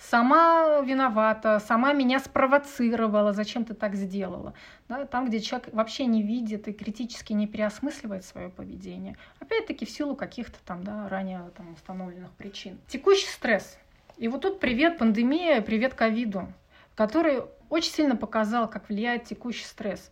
[0.00, 4.52] сама виновата, сама меня спровоцировала, зачем ты так сделала.
[4.88, 9.16] Да, там, где человек вообще не видит и критически не переосмысливает свое поведение.
[9.38, 12.80] Опять-таки в силу каких-то там, да, ранее там, установленных причин.
[12.88, 13.78] Текущий стресс.
[14.16, 16.52] И вот тут привет пандемия, привет ковиду,
[16.96, 20.10] который очень сильно показал, как влияет текущий стресс.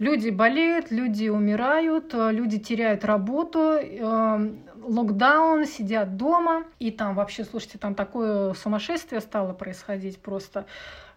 [0.00, 7.44] Люди болеют, люди умирают, э, люди теряют работу, э, локдаун, сидят дома, и там вообще,
[7.44, 10.64] слушайте, там такое сумасшествие стало происходить просто.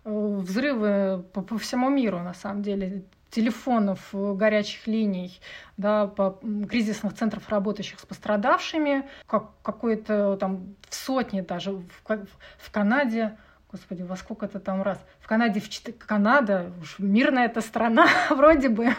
[0.04, 5.40] Э, взрывы по, по всему миру, на самом деле телефонов, горячих линий,
[5.78, 12.72] да, по кризисных центров, работающих с пострадавшими, как какое-то там в сотни даже в, в
[12.72, 13.38] Канаде
[13.74, 15.00] Господи, во сколько это там раз?
[15.20, 15.98] В Канаде, в 4...
[15.98, 18.90] Канада, уж мирная эта страна, вроде бы,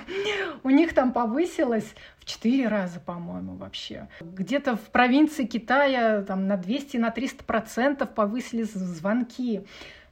[0.65, 4.09] у них там повысилось в четыре раза, по-моему, вообще.
[4.21, 9.65] Где-то в провинции Китая там на 200, на 300 процентов повысились звонки.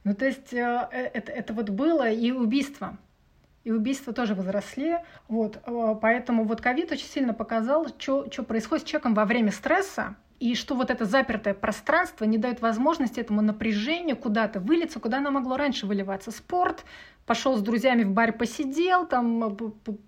[0.05, 2.97] Ну, то есть э, э, это, это вот было и убийство.
[3.65, 4.95] И убийства тоже возросли.
[5.27, 5.61] Вот.
[5.65, 10.55] Э, поэтому вот ковид очень сильно показал, что происходит с человеком во время стресса, и
[10.55, 15.55] что вот это запертое пространство не дает возможности этому напряжению куда-то вылиться, куда оно могло
[15.55, 16.31] раньше выливаться.
[16.31, 16.83] Спорт,
[17.25, 19.55] пошел с друзьями в баре посидел, там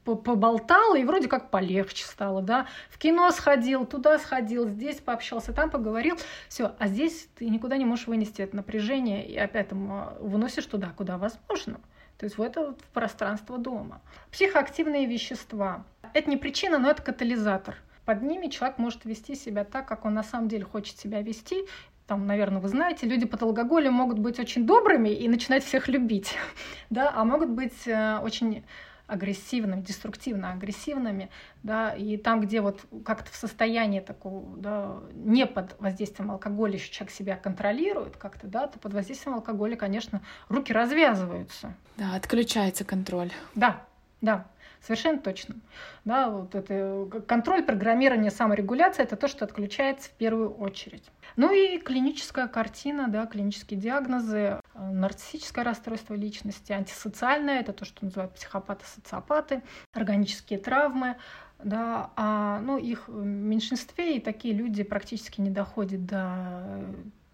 [0.03, 2.67] поболтал, и вроде как полегче стало, да.
[2.89, 6.17] В кино сходил, туда сходил, здесь пообщался, там поговорил.
[6.49, 10.91] Все, а здесь ты никуда не можешь вынести это напряжение, и опять там выносишь туда,
[10.97, 11.79] куда возможно.
[12.17, 14.01] То есть в это пространство дома.
[14.33, 15.85] Психоактивные вещества.
[16.11, 20.13] Это не причина, но это катализатор под ними человек может вести себя так, как он
[20.13, 21.65] на самом деле хочет себя вести.
[22.07, 26.35] Там, наверное, вы знаете, люди под алкоголем могут быть очень добрыми и начинать всех любить,
[26.89, 28.63] да, а могут быть э, очень
[29.07, 31.29] агрессивными, деструктивно агрессивными,
[31.63, 36.91] да, и там, где вот как-то в состоянии такого, да, не под воздействием алкоголя еще
[36.91, 41.75] человек себя контролирует как-то, да, то под воздействием алкоголя, конечно, руки развязываются.
[41.97, 43.31] Да, отключается контроль.
[43.53, 43.83] Да,
[44.21, 44.47] да.
[44.85, 45.55] Совершенно точно.
[46.03, 51.03] Да, вот это контроль, программирование, саморегуляция– это то, что отключается в первую очередь.
[51.37, 58.05] Ну и клиническая картина, да, клинические диагнозы, э, нарциссическое расстройство личности, антисоциальное– это то, что
[58.05, 61.15] называют психопаты, социопаты, органические травмы,
[61.63, 66.85] да, а ну, их в меньшинстве, и такие люди практически не доходят до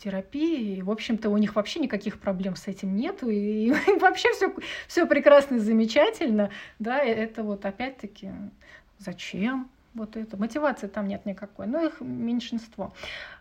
[0.01, 0.77] терапии.
[0.77, 3.29] И, в общем-то, у них вообще никаких проблем с этим нету.
[3.29, 4.53] И, и вообще все,
[4.87, 6.49] все прекрасно и замечательно.
[6.79, 8.31] Да, это вот опять-таки
[8.97, 9.69] зачем?
[9.93, 10.37] Вот это.
[10.37, 11.67] Мотивации там нет никакой.
[11.67, 12.93] Но их меньшинство.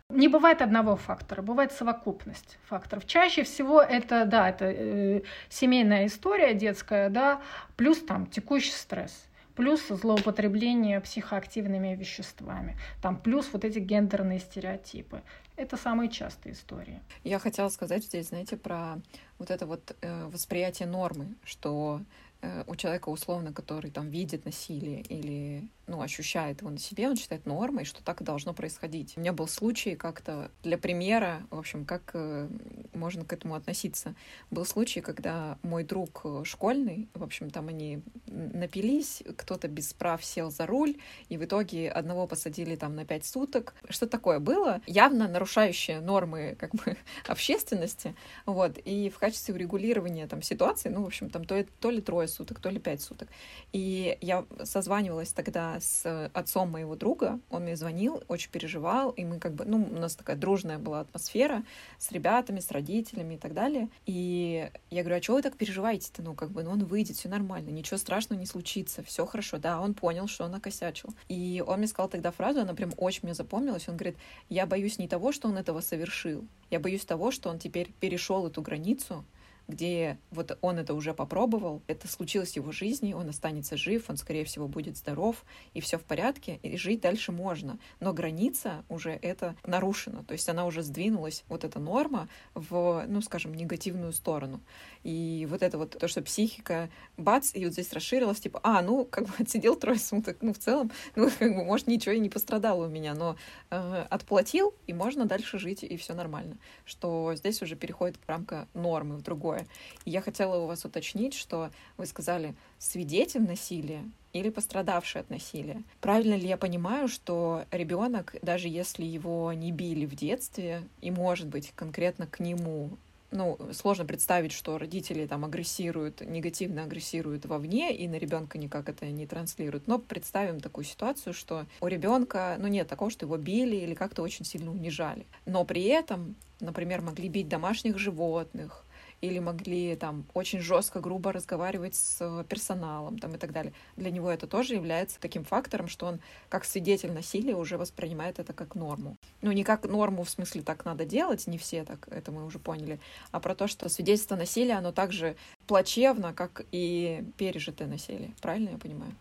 [0.08, 3.06] Не бывает одного фактора, бывает совокупность факторов.
[3.06, 7.40] Чаще всего это, да, это э, семейная история детская, да,
[7.76, 15.20] плюс там текущий стресс плюс злоупотребление психоактивными веществами, там плюс вот эти гендерные стереотипы.
[15.60, 17.02] Это самые частые истории.
[17.22, 18.98] Я хотела сказать здесь, знаете, про
[19.38, 22.00] вот это вот э, восприятие нормы, что
[22.40, 27.16] э, у человека условно, который там видит насилие или ну, ощущает его на себе, он
[27.16, 29.14] считает нормой, что так и должно происходить.
[29.16, 32.48] У меня был случай как-то для примера, в общем, как э,
[32.94, 34.14] можно к этому относиться.
[34.52, 40.24] Был случай, когда мой друг э, школьный, в общем, там они напились, кто-то без прав
[40.24, 40.96] сел за руль,
[41.28, 43.74] и в итоге одного посадили там на пять суток.
[43.88, 44.80] Что такое было?
[44.86, 48.14] Явно нарушающее нормы как бы общественности,
[48.46, 52.28] вот, и в качестве урегулирования там ситуации, ну, в общем, там то, то ли трое
[52.28, 53.28] суток, то ли пять суток.
[53.72, 59.38] И я созванивалась тогда с отцом моего друга, он мне звонил, очень переживал, и мы
[59.38, 61.64] как бы, ну, у нас такая дружная была атмосфера
[61.98, 63.88] с ребятами, с родителями и так далее.
[64.06, 66.22] И я говорю, а чего вы так переживаете-то?
[66.22, 69.58] Ну, как бы, ну, он выйдет, все нормально, ничего страшного не случится, все хорошо.
[69.58, 71.10] Да, он понял, что он накосячил.
[71.28, 74.16] И он мне сказал тогда фразу, она прям очень мне запомнилась, он говорит,
[74.48, 78.46] я боюсь не того, что он этого совершил, я боюсь того, что он теперь перешел
[78.46, 79.24] эту границу,
[79.70, 84.16] где вот он это уже попробовал, это случилось в его жизни, он останется жив, он,
[84.16, 87.78] скорее всего, будет здоров, и все в порядке, и жить дальше можно.
[88.00, 93.22] Но граница уже это нарушена, то есть она уже сдвинулась, вот эта норма, в, ну,
[93.22, 94.60] скажем, негативную сторону.
[95.02, 99.04] И вот это вот то, что психика, бац, и вот здесь расширилась, типа, а, ну,
[99.04, 102.28] как бы отсидел трое суток, ну, в целом, ну, как бы, может, ничего и не
[102.28, 103.36] пострадало у меня, но
[103.70, 106.56] э, отплатил, и можно дальше жить, и все нормально.
[106.84, 109.59] Что здесь уже переходит рамка нормы, в другое.
[110.04, 115.82] И я хотела у вас уточнить, что вы сказали свидетель насилия или пострадавший от насилия.
[116.00, 121.48] Правильно ли я понимаю, что ребенок, даже если его не били в детстве, и, может
[121.48, 122.90] быть, конкретно к нему
[123.32, 129.06] ну, сложно представить, что родители там агрессируют, негативно агрессируют вовне, и на ребенка никак это
[129.06, 129.86] не транслируют.
[129.86, 134.22] Но представим такую ситуацию, что у ребенка, ну, нет такого, что его били или как-то
[134.22, 135.26] очень сильно унижали.
[135.46, 138.84] Но при этом, например, могли бить домашних животных,
[139.20, 143.72] или могли там очень жестко, грубо разговаривать с персоналом там, и так далее.
[143.96, 148.52] Для него это тоже является таким фактором, что он как свидетель насилия уже воспринимает это
[148.52, 149.16] как норму.
[149.42, 152.58] Ну, не как норму в смысле так надо делать, не все так, это мы уже
[152.58, 152.98] поняли,
[153.30, 158.32] а про то, что свидетельство насилия, оно также плачевно, как и пережитое насилие.
[158.40, 159.12] Правильно я понимаю?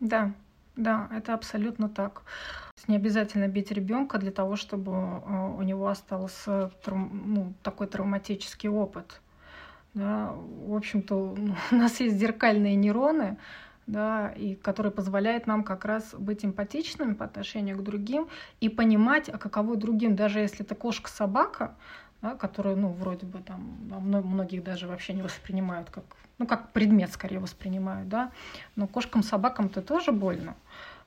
[0.00, 0.32] Да,
[0.76, 2.22] да, это абсолютно так.
[2.88, 9.20] Не обязательно бить ребенка для того, чтобы э, у него остался ну, такой травматический опыт.
[9.94, 11.14] Да, в общем-то,
[11.70, 13.36] у нас есть зеркальные нейроны,
[13.86, 18.28] да, и которые позволяют нам как раз быть эмпатичными по отношению к другим
[18.60, 21.76] и понимать, а каково другим, даже если это кошка-собака,
[22.22, 23.60] да, которую, ну, вроде бы там
[23.90, 26.04] многих даже вообще не воспринимают как,
[26.38, 28.30] ну, как предмет скорее воспринимают, да,
[28.76, 30.54] но кошкам-собакам-то тоже больно,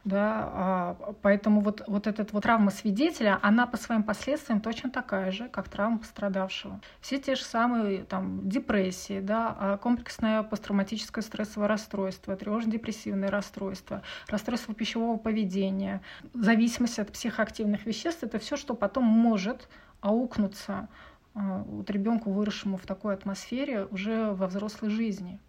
[0.04, 5.32] да, а, поэтому вот, вот эта вот травма свидетеля, она по своим последствиям точно такая
[5.32, 6.80] же, как травма пострадавшего.
[7.00, 14.76] Все те же самые там депрессии, да, а комплексное посттравматическое стрессовое расстройство, тревожно-депрессивное расстройство, расстройство
[14.76, 16.02] пищевого поведения,
[16.34, 19.70] зависимость от психоактивных веществ, это все, что потом может
[20.02, 20.90] аукнуться
[21.34, 25.40] а, вот ребенку, выросшему в такой атмосфере, уже во взрослой жизни.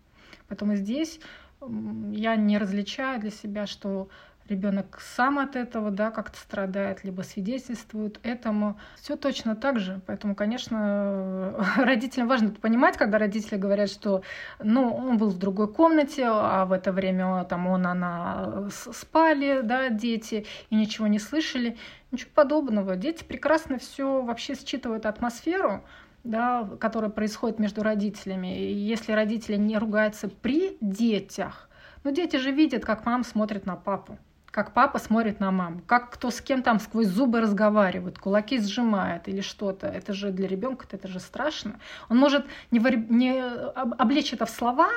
[0.48, 1.20] Поэтому здесь
[1.60, 4.08] я не различаю для себя, что
[4.48, 8.78] ребенок сам от этого, да, как-то страдает, либо свидетельствует этому.
[9.00, 10.00] Все точно так же.
[10.06, 14.22] Поэтому, конечно, родителям важно понимать, когда родители говорят, что
[14.62, 19.90] ну, он был в другой комнате, а в это время там он, она спали, да,
[19.90, 21.76] дети, и ничего не слышали.
[22.12, 22.96] Ничего подобного.
[22.96, 25.84] Дети прекрасно все вообще считывают атмосферу,
[26.22, 28.58] да, которая происходит между родителями.
[28.58, 31.68] И если родители не ругаются при детях,
[32.04, 34.18] ну дети же видят, как мама смотрит на папу
[34.56, 39.28] как папа смотрит на маму, как кто с кем там сквозь зубы разговаривает, кулаки сжимает
[39.28, 39.86] или что-то.
[39.86, 41.78] Это же для ребенка это же страшно.
[42.08, 43.38] Он может не, не
[43.74, 44.88] облечь это в слова,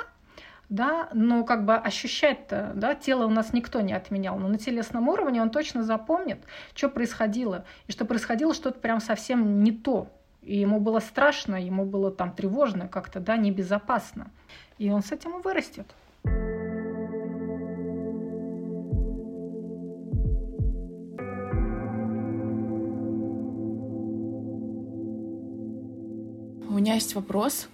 [0.70, 5.10] да, но как бы ощущать-то, да, тело у нас никто не отменял, но на телесном
[5.10, 6.40] уровне он точно запомнит,
[6.74, 10.08] что происходило, и что происходило что-то прям совсем не то,
[10.42, 14.32] и ему было страшно, ему было там тревожно как-то, да, небезопасно,
[14.78, 15.94] и он с этим и вырастет.
[16.24, 16.59] У
[26.90, 27.68] меня есть вопрос.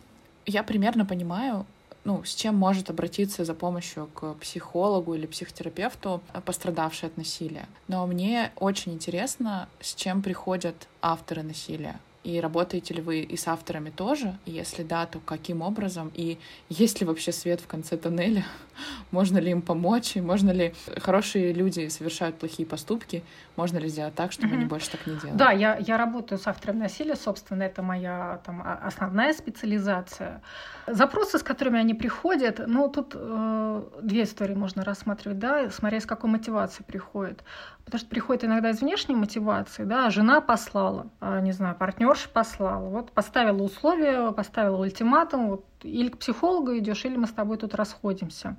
[0.45, 1.66] Я примерно понимаю,
[2.03, 7.66] ну, с чем может обратиться за помощью к психологу или психотерапевту пострадавший от насилия.
[7.88, 11.97] Но мне очень интересно, с чем приходят авторы насилия.
[12.26, 14.36] И работаете ли вы и с авторами тоже?
[14.45, 16.11] И если да, то каким образом?
[16.15, 18.43] И есть ли вообще свет в конце тоннеля?
[19.11, 20.15] Можно ли им помочь?
[20.15, 23.23] И можно ли хорошие люди совершают плохие поступки?
[23.55, 24.57] Можно ли сделать так, чтобы mm-hmm.
[24.57, 25.38] они больше так не делали?
[25.38, 30.41] Да, я, я работаю с автором насилия, собственно, это моя там, основная специализация.
[30.88, 36.05] Запросы, с которыми они приходят, ну, тут э, две истории можно рассматривать, да, смотря с
[36.05, 37.43] какой мотивацией приходят.
[37.86, 42.89] Потому что приходит иногда из внешней мотивации, да, жена послала, а, не знаю, партнерша послала,
[42.89, 47.75] вот поставила условия, поставила ультиматум, вот, или к психологу идешь, или мы с тобой тут
[47.75, 48.57] расходимся.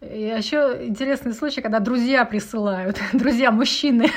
[0.00, 4.10] И еще интересный случай, когда друзья присылают, друзья мужчины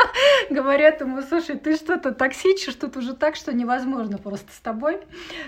[0.50, 5.00] говорят ему, слушай, ты что-то токсичишь тут уже так, что невозможно просто с тобой.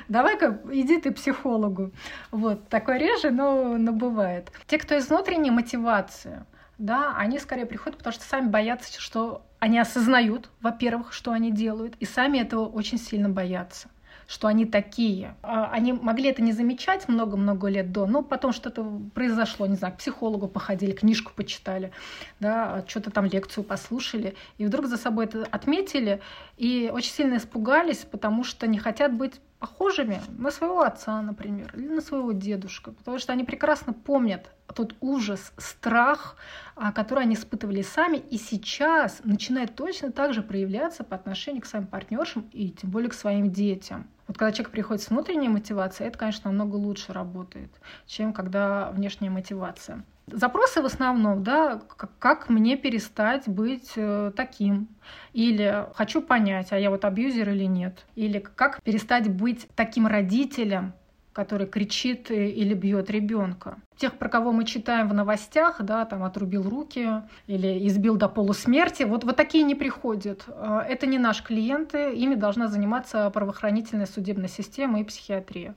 [0.08, 1.92] Давай-ка иди ты к психологу.
[2.30, 4.52] Вот, такое реже, но, но бывает.
[4.66, 6.44] Те, кто из внутренней мотивации,
[6.80, 11.94] да, они скорее приходят, потому что сами боятся, что они осознают, во-первых, что они делают,
[12.00, 13.88] и сами этого очень сильно боятся
[14.26, 15.34] что они такие.
[15.42, 19.92] А, они могли это не замечать много-много лет до, но потом что-то произошло, не знаю,
[19.94, 21.90] к психологу походили, книжку почитали,
[22.38, 26.20] да, что-то там лекцию послушали, и вдруг за собой это отметили
[26.56, 31.88] и очень сильно испугались, потому что не хотят быть похожими на своего отца, например, или
[31.88, 36.36] на своего дедушку, потому что они прекрасно помнят тот ужас, страх,
[36.76, 41.66] а, который они испытывали сами, и сейчас начинает точно так же проявляться по отношению к
[41.66, 44.06] своим партнершам и тем более к своим детям.
[44.26, 47.70] Вот когда человек приходит с внутренней мотивацией, это, конечно, намного лучше работает,
[48.06, 50.04] чем когда внешняя мотивация.
[50.32, 51.82] Запросы в основном, да,
[52.20, 54.86] как, мне перестать быть э, таким,
[55.32, 60.92] или хочу понять, а я вот абьюзер или нет, или как перестать быть таким родителем,
[61.40, 63.78] который кричит или бьет ребенка.
[63.96, 67.08] Тех, про кого мы читаем в новостях, да, там отрубил руки
[67.46, 70.44] или избил до полусмерти, вот, вот такие не приходят.
[70.48, 75.74] Э, это не наши клиенты, ими должна заниматься правоохранительная судебная система и психиатрия.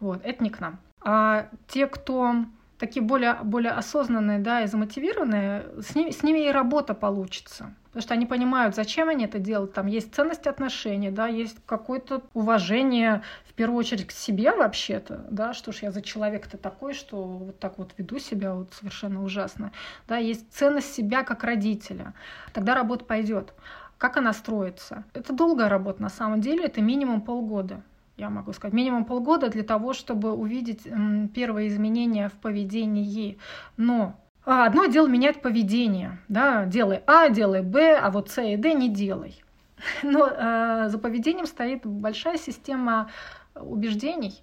[0.00, 0.78] Вот, это не к нам.
[1.00, 2.34] А те, кто
[2.76, 7.74] такие более, более осознанные да, и замотивированные, с ними, с ними и работа получится.
[7.90, 9.72] Потому что они понимают, зачем они это делают.
[9.72, 15.54] Там есть ценность отношений, да, есть какое-то уважение, в первую очередь, к себе вообще-то, да,
[15.54, 19.72] что ж я за человек-то такой, что вот так вот веду себя вот совершенно ужасно.
[20.06, 22.14] Да, есть ценность себя как родителя.
[22.52, 23.52] Тогда работа пойдет.
[23.98, 25.02] Как она строится?
[25.12, 27.82] Это долгая работа, на самом деле, это минимум полгода
[28.16, 30.86] я могу сказать, минимум полгода для того, чтобы увидеть
[31.34, 33.38] первые изменения в поведении.
[33.78, 34.14] Но
[34.44, 38.88] одно дело менять поведение, да, делай А, делай Б, а вот С и Д не
[38.88, 39.42] делай.
[40.02, 43.10] Но э, за поведением стоит большая система
[43.54, 44.42] убеждений,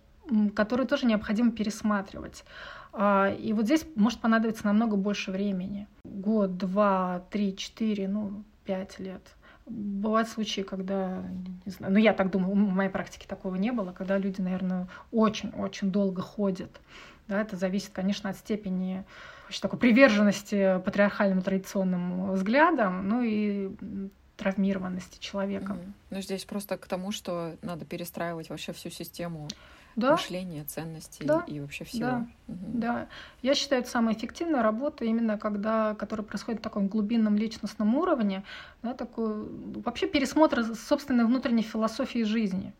[0.55, 2.43] которые тоже необходимо пересматривать.
[2.93, 5.87] А, и вот здесь может понадобиться намного больше времени.
[6.03, 9.21] Год, два, три, четыре, ну, пять лет.
[9.65, 11.23] Бывают случаи, когда,
[11.65, 14.87] не знаю, ну я так думаю, в моей практике такого не было, когда люди, наверное,
[15.11, 16.79] очень-очень долго ходят.
[17.27, 19.03] Да, это зависит, конечно, от степени
[19.47, 23.71] очень такой приверженности патриархальным традиционным взглядам, ну и
[24.35, 25.73] травмированности человека.
[25.73, 25.91] Mm-hmm.
[26.11, 29.47] Ну, здесь просто к тому, что надо перестраивать вообще всю систему
[29.97, 30.11] да.
[30.11, 31.43] мышления, ценностей да.
[31.47, 32.01] и вообще всего.
[32.01, 32.27] Да.
[32.47, 32.65] Угу.
[32.73, 33.07] да.
[33.41, 38.43] Я считаю, это самая эффективная работа, именно когда, которая происходит на таком глубинном личностном уровне,
[38.83, 39.49] да, такой,
[39.83, 42.73] вообще пересмотр собственной внутренней философии жизни.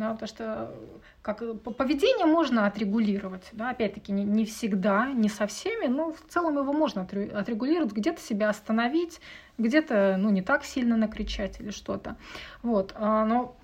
[0.00, 0.74] Да, потому что
[1.20, 1.42] как
[1.76, 6.72] поведение можно отрегулировать, да, опять-таки не, не всегда, не со всеми, но в целом его
[6.72, 9.20] можно отрегулировать, где-то себя остановить,
[9.58, 12.16] где-то ну, не так сильно накричать или что-то.
[12.62, 12.94] Вот.
[12.96, 13.54] А, но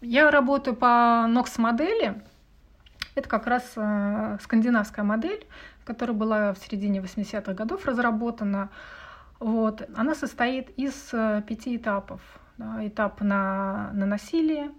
[0.00, 2.22] я работаю по NOX-модели,
[3.16, 5.44] это как раз э, скандинавская модель,
[5.84, 8.70] которая была в середине 80-х годов разработана.
[9.40, 9.82] Вот.
[9.96, 12.20] Она состоит из э, пяти этапов.
[12.80, 14.70] Этап на, на насилие,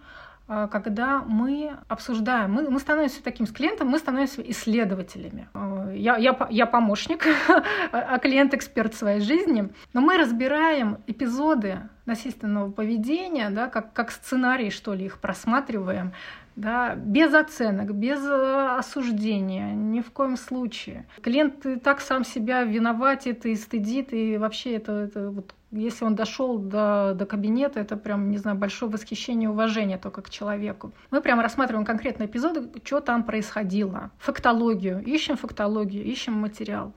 [0.47, 5.49] когда мы обсуждаем, мы, мы становимся таким с клиентом, мы становимся исследователями.
[5.53, 7.25] А, я, я, я помощник,
[7.91, 14.69] а клиент эксперт своей жизни, но мы разбираем эпизоды насильственного поведения, да, как, как сценарий,
[14.69, 16.13] что ли, их просматриваем,
[16.55, 21.05] да, без оценок, без э, осуждения, ни в коем случае.
[21.21, 26.57] Клиент так сам себя виноватит и стыдит, и вообще это, это вот, если он дошел
[26.57, 30.93] до, до кабинета, это прям, не знаю, большое восхищение и уважение только к человеку.
[31.11, 36.93] Мы прям рассматриваем конкретные эпизоды, что там происходило, фактологию, ищем фактологию, ищем материал.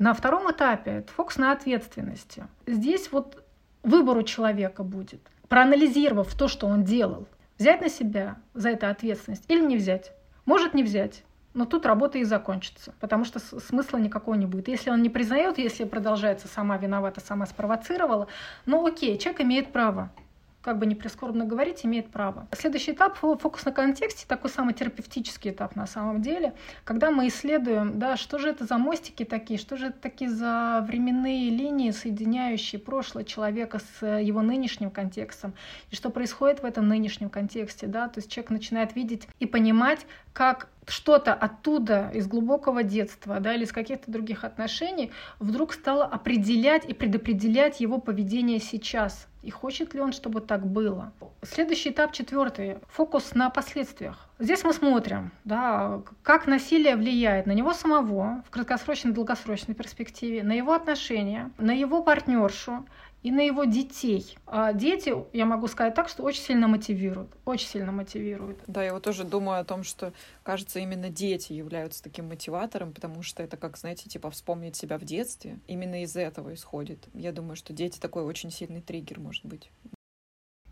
[0.00, 2.46] На втором этапе это фокус на ответственности.
[2.66, 3.44] Здесь вот
[3.82, 7.26] выбор у человека будет, проанализировав то, что он делал,
[7.58, 10.12] взять на себя за это ответственность или не взять.
[10.46, 11.24] Может не взять,
[11.54, 14.68] но тут работа и закончится, потому что смысла никакого не будет.
[14.68, 18.28] Если он не признает, если продолжается сама виновата, сама спровоцировала,
[18.66, 20.10] ну окей, человек имеет право
[20.62, 22.46] как бы не прискорбно говорить, имеет право.
[22.52, 26.54] Следующий этап— фокус на контексте, такой самый терапевтический этап на самом деле,
[26.84, 30.84] когда мы исследуем, да, что же это за мостики такие, что же это такие за
[30.86, 35.54] временные линии, соединяющие прошлое человека с его нынешним контекстом,
[35.90, 40.06] и что происходит в этом нынешнем контексте, да, то есть человек начинает видеть и понимать,
[40.32, 46.84] как что-то оттуда, из глубокого детства да, или из каких-то других отношений, вдруг стало определять
[46.84, 49.28] и предопределять его поведение сейчас.
[49.42, 51.12] И хочет ли он, чтобы так было?
[51.42, 54.28] Следующий этап, четвертый, фокус на последствиях.
[54.38, 60.42] Здесь мы смотрим, да, как насилие влияет на него самого в краткосрочной и долгосрочной перспективе,
[60.42, 62.86] на его отношения, на его партнершу
[63.22, 64.38] и на его детей.
[64.46, 68.58] А дети, я могу сказать так, что очень сильно мотивируют, очень сильно мотивируют.
[68.66, 70.12] Да, я вот тоже думаю о том, что,
[70.42, 75.04] кажется, именно дети являются таким мотиватором, потому что это как, знаете, типа вспомнить себя в
[75.04, 75.58] детстве.
[75.66, 77.08] Именно из этого исходит.
[77.12, 79.70] Я думаю, что дети такой очень сильный триггер может быть.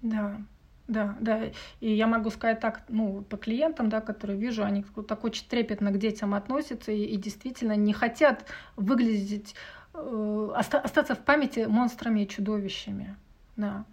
[0.01, 0.41] Да,
[0.89, 1.51] да, да.
[1.81, 5.91] И я могу сказать так, ну, по клиентам, да, которые вижу, они так очень трепетно
[5.91, 8.47] к детям относятся и, и действительно не хотят
[8.77, 9.55] выглядеть
[10.55, 13.17] остаться в памяти монстрами и чудовищами.
[13.57, 13.85] Да.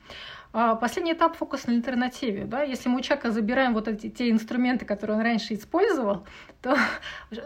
[0.53, 2.45] А последний этап фокус на альтернативе.
[2.45, 2.61] Да?
[2.61, 6.25] Если мы у человека забираем вот эти те инструменты, которые он раньше использовал,
[6.61, 6.77] то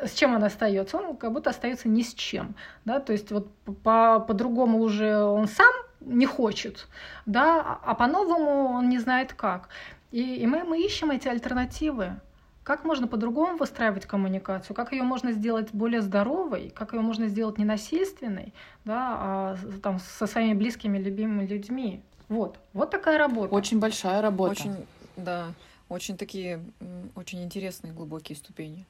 [0.06, 0.98] с чем он остается?
[0.98, 2.56] Он как будто остается ни с чем.
[2.86, 3.00] Да?
[3.00, 3.52] То есть вот
[3.84, 6.88] по, по-другому уже он сам не хочет,
[7.26, 7.80] да?
[7.84, 9.70] а по-новому он не знает как.
[10.12, 12.20] И, и мы, мы ищем эти альтернативы.
[12.70, 14.76] Как можно по-другому выстраивать коммуникацию?
[14.76, 16.70] Как ее можно сделать более здоровой?
[16.70, 18.54] Как ее можно сделать ненасильственной?
[18.86, 22.04] Да, а там, со своими близкими, любимыми людьми?
[22.28, 22.60] Вот.
[22.74, 23.56] Вот такая работа.
[23.56, 24.52] Очень большая работа.
[24.52, 24.76] Очень,
[25.18, 25.48] да,
[25.90, 26.64] очень такие,
[27.16, 28.86] очень интересные глубокие ступени.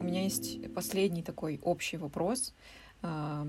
[0.00, 2.52] У меня есть последний такой общий вопрос.
[3.06, 3.46] А,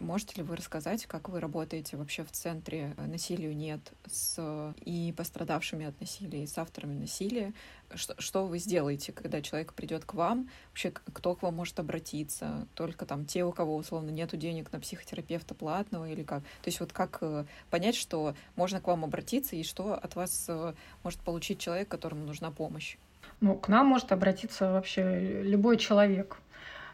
[0.00, 5.86] Можете ли вы рассказать, как вы работаете вообще в центре «Насилию нет» с и пострадавшими
[5.86, 7.52] от насилия, и с авторами насилия?
[7.92, 10.50] Что, что вы сделаете, когда человек придет к вам?
[10.68, 12.68] Вообще, кто к вам может обратиться?
[12.76, 16.42] Только там те, у кого, условно, нету денег на психотерапевта платного или как?
[16.44, 20.46] То есть вот как э, понять, что можно к вам обратиться и что от вас
[20.48, 22.98] э, может получить человек, которому нужна помощь?
[23.40, 26.40] Ну, к нам может обратиться вообще любой человек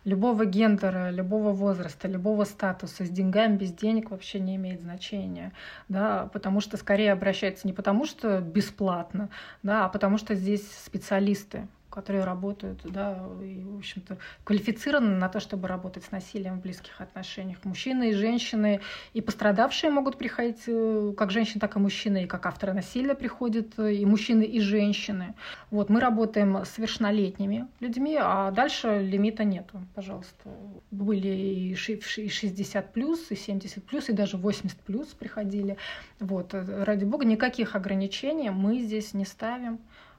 [0.05, 5.53] любого гендера, любого возраста, любого статуса, с деньгами, без денег вообще не имеет значения,
[5.89, 9.29] да, потому что скорее обращается не потому, что бесплатно,
[9.63, 15.39] да, а потому что здесь специалисты, которые работают, да, и, в общем-то, квалифицированы на то,
[15.39, 17.59] чтобы работать с насилием в близких отношениях.
[17.65, 18.81] Мужчины и женщины,
[19.13, 23.79] и пострадавшие могут приходить, э, как женщины, так и мужчины, и как авторы насилия приходят,
[23.79, 25.35] э, и мужчины, и женщины.
[25.71, 30.51] Вот, мы работаем с совершеннолетними людьми, а дальше лимита нету, пожалуйста.
[30.91, 35.77] Были и 60 плюс, и 70 плюс, и даже 80 плюс приходили.
[36.19, 39.79] Вот, э, ради бога, никаких ограничений мы здесь не ставим.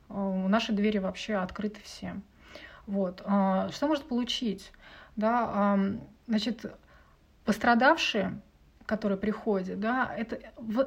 [0.09, 2.23] Э, наши двери вообще открыты всем.
[2.87, 3.21] Вот.
[3.25, 4.71] А, что может получить?
[5.15, 5.79] Да,
[6.27, 6.65] значит,
[7.45, 8.41] пострадавшие
[8.85, 10.39] которые приходят, да, это,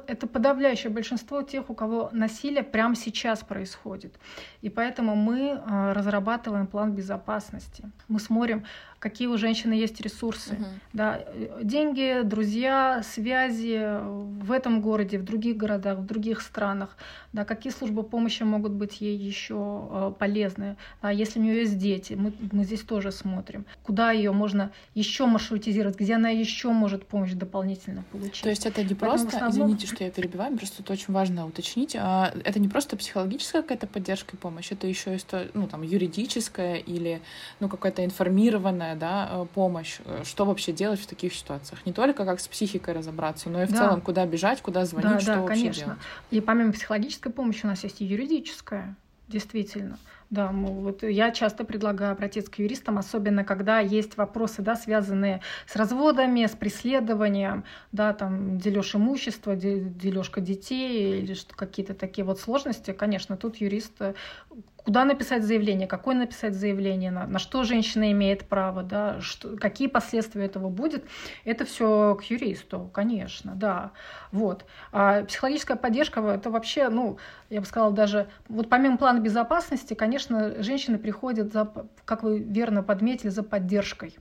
[0.07, 4.17] это подавляющее большинство тех, у кого насилие прямо сейчас происходит.
[4.61, 7.91] И поэтому мы а, разрабатываем план безопасности.
[8.07, 8.65] Мы смотрим,
[8.99, 10.53] какие у женщины есть ресурсы.
[10.53, 10.65] Угу.
[10.93, 11.21] Да,
[11.63, 16.97] деньги, друзья, связи в этом городе, в других городах, в других странах.
[17.31, 20.75] Да, какие службы помощи могут быть ей еще а, полезны.
[21.01, 23.65] Да, если у нее есть дети, мы, мы здесь тоже смотрим.
[23.83, 28.43] Куда ее можно еще маршрутизировать, где она еще может помощь дополнительно получить.
[28.43, 29.75] То есть это не Поэтому просто, основном...
[29.75, 33.87] извините, что я перебиваю, просто это очень важно уточнить, а это не просто психологическая какая-то
[33.87, 35.19] поддержка и помощь, это еще и
[35.53, 37.21] ну, там, юридическая или
[37.59, 41.85] ну, какая-то информированная социальная да, э, помощь, э, что вообще делать в таких ситуациях.
[41.85, 43.77] Не только как с психикой разобраться, но и в да.
[43.77, 45.83] целом, куда бежать, куда звонить, да, что да, вообще конечно.
[45.85, 45.99] делать.
[46.31, 48.95] И помимо психологической помощи у нас есть и юридическая,
[49.27, 49.97] действительно.
[50.29, 55.75] Да, вот я часто предлагаю обратиться к юристам, особенно когда есть вопросы, да, связанные с
[55.75, 62.91] разводами, с преследованием, да, там дележ имущества, дележка детей или что какие-то такие вот сложности.
[62.91, 64.13] Конечно, тут юрист э,
[64.89, 69.87] куда написать заявление, какое написать заявление, на, на что женщина имеет право, да, что, какие
[69.87, 71.05] последствия этого будет,
[71.45, 73.91] это все к юристу, конечно, да.
[74.31, 74.65] Вот.
[74.91, 77.19] А психологическая поддержка, это вообще, ну,
[77.51, 81.71] я бы сказала, даже, вот помимо плана безопасности, конечно, женщины приходят, за,
[82.03, 84.17] как вы верно подметили, за поддержкой.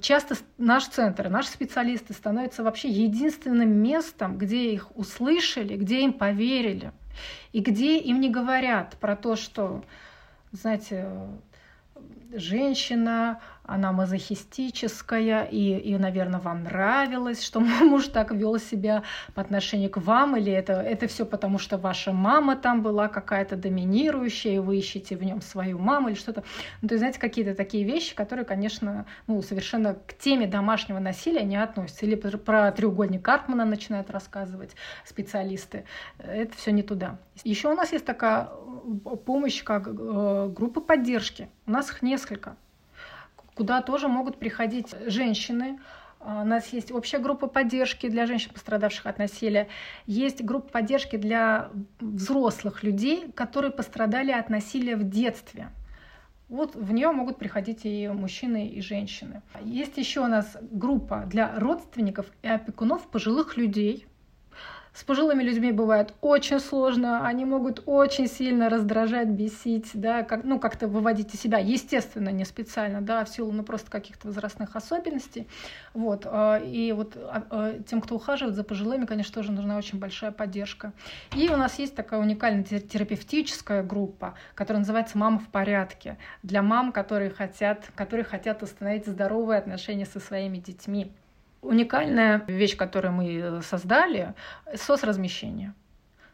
[0.00, 6.92] Часто наш центр, наши специалисты становятся вообще единственным местом, где их услышали, где им поверили–
[7.52, 9.84] и где им не говорят про то, что,
[10.52, 11.08] знаете,
[12.32, 13.40] женщина,
[13.72, 19.02] она мазохистическая, и, и, наверное, вам нравилось, что муж так вел себя
[19.34, 23.56] по отношению к вам, или это, это все потому, что ваша мама там была какая-то
[23.56, 26.44] доминирующая, и вы ищете в нем свою маму или что-то.
[26.82, 31.42] Ну, то есть, знаете, какие-то такие вещи, которые, конечно, ну, совершенно к теме домашнего насилия
[31.42, 32.04] не относятся.
[32.04, 35.84] Или про треугольник Карпмана начинают рассказывать специалисты.
[36.18, 37.18] Это все не туда.
[37.44, 41.48] Еще у нас есть такая э, помощь, как э, группы поддержки.
[41.66, 42.56] У нас их несколько
[43.54, 45.78] куда тоже могут приходить женщины.
[46.20, 49.68] А, у нас есть общая группа поддержки для женщин, пострадавших от насилия.
[50.06, 55.68] Есть группа поддержки для взрослых людей, которые пострадали от насилия в детстве.
[56.48, 59.40] Вот в нее могут приходить и мужчины, и женщины.
[59.62, 64.06] Есть еще у нас группа для родственников и опекунов пожилых людей,
[64.94, 70.58] с пожилыми людьми бывает очень сложно, они могут очень сильно раздражать, бесить, да, как, ну,
[70.58, 75.48] как-то выводить из себя, естественно, не специально, да, в силу, ну, просто каких-то возрастных особенностей,
[75.94, 79.98] вот, а, и вот а, а, тем, кто ухаживает за пожилыми, конечно, тоже нужна очень
[79.98, 80.92] большая поддержка.
[81.34, 86.92] И у нас есть такая уникальная терапевтическая группа, которая называется «Мама в порядке», для мам,
[86.92, 91.12] которые хотят, которые хотят установить здоровые отношения со своими детьми.
[91.62, 94.34] Уникальная вещь, которую мы создали,
[94.74, 95.74] соцразмещение.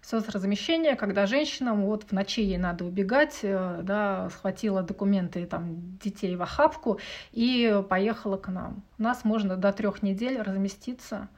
[0.01, 6.35] Соцразмещение, когда женщина вот в ночи ей надо убегать, э, да, схватила документы там, детей
[6.35, 6.99] в охапку
[7.33, 8.83] и поехала к нам.
[8.99, 11.29] У нас можно до трех недель разместиться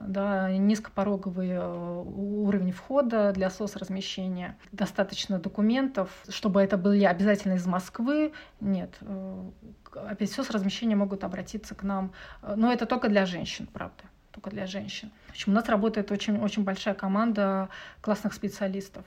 [0.00, 4.56] да, низкопороговый э, уровень входа для соцразмещения.
[4.72, 8.32] Достаточно документов, чтобы это были обязательно из Москвы.
[8.60, 9.50] Нет, э,
[9.94, 14.66] опять соцразмещения могут обратиться к нам, э, но это только для женщин, правда, только для
[14.66, 15.10] женщин.
[15.28, 17.68] В общем, у нас работает очень, очень большая команда
[18.00, 19.04] классных специалистов.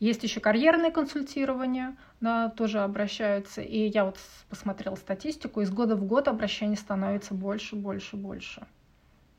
[0.00, 3.60] Есть еще карьерное консультирование, да, тоже обращаются.
[3.60, 4.18] И я вот
[4.48, 8.66] посмотрела статистику, из года в год обращений становится больше, больше, больше.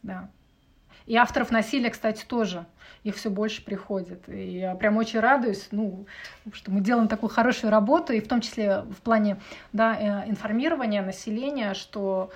[0.04, 0.30] Да.
[1.12, 2.66] И авторов насилия, кстати, тоже.
[3.04, 4.30] Их все больше приходит.
[4.30, 6.06] И я прям очень радуюсь, ну,
[6.54, 9.36] что мы делаем такую хорошую работу, и в том числе в плане
[9.74, 12.30] да, э, информирования населения, что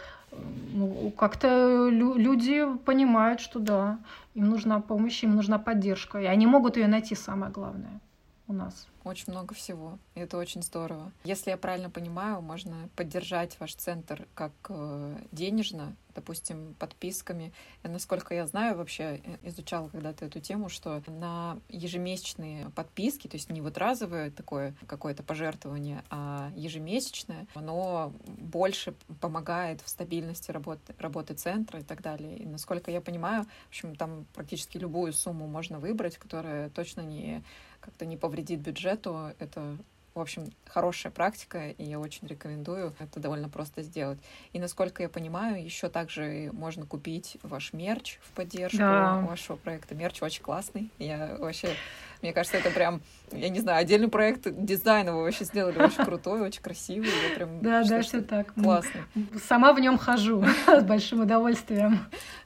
[0.73, 3.97] ну, как-то люди понимают, что да,
[4.33, 8.01] им нужна помощь, им нужна поддержка, и они могут ее найти, самое главное
[8.47, 8.87] у нас.
[9.03, 9.99] Очень много всего.
[10.15, 11.11] И это очень здорово.
[11.23, 17.53] Если я правильно понимаю, можно поддержать ваш центр как э, денежно, допустим, подписками.
[17.83, 23.35] И, насколько я знаю, вообще э, изучала когда-то эту тему, что на ежемесячные подписки, то
[23.35, 30.95] есть не вот разовое такое какое-то пожертвование, а ежемесячное, оно больше помогает в стабильности работы,
[30.97, 32.37] работы центра и так далее.
[32.37, 37.43] И, насколько я понимаю, в общем, там практически любую сумму можно выбрать, которая точно не
[37.85, 39.31] как-то не повредит бюджету.
[39.39, 39.77] Это
[40.15, 44.17] в общем, хорошая практика, и я очень рекомендую это довольно просто сделать.
[44.53, 49.19] И насколько я понимаю, еще также можно купить ваш мерч в поддержку да.
[49.19, 49.93] вашего проекта.
[49.93, 50.89] Мерч очень классный.
[50.99, 51.75] Я вообще
[52.21, 53.01] мне кажется, это прям,
[53.31, 57.09] я не знаю, отдельный проект дизайна вы вообще сделали очень крутой, очень красивый.
[57.29, 58.53] Я прям да, да, все так.
[58.53, 59.01] Классно.
[59.47, 61.99] Сама в нем хожу с большим удовольствием.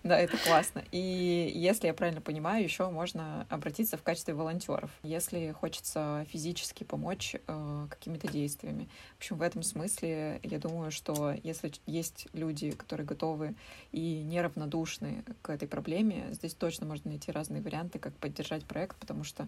[0.04, 0.84] Да, это классно.
[0.92, 7.36] И если я правильно понимаю, еще можно обратиться в качестве волонтеров, если хочется физически помочь
[7.48, 8.90] э, какими-то действиями.
[9.16, 13.56] В общем, в этом смысле я думаю, что если есть люди, которые готовы
[13.92, 19.24] и неравнодушны к этой проблеме, здесь точно можно найти разные варианты, как поддержать проект, потому
[19.24, 19.48] что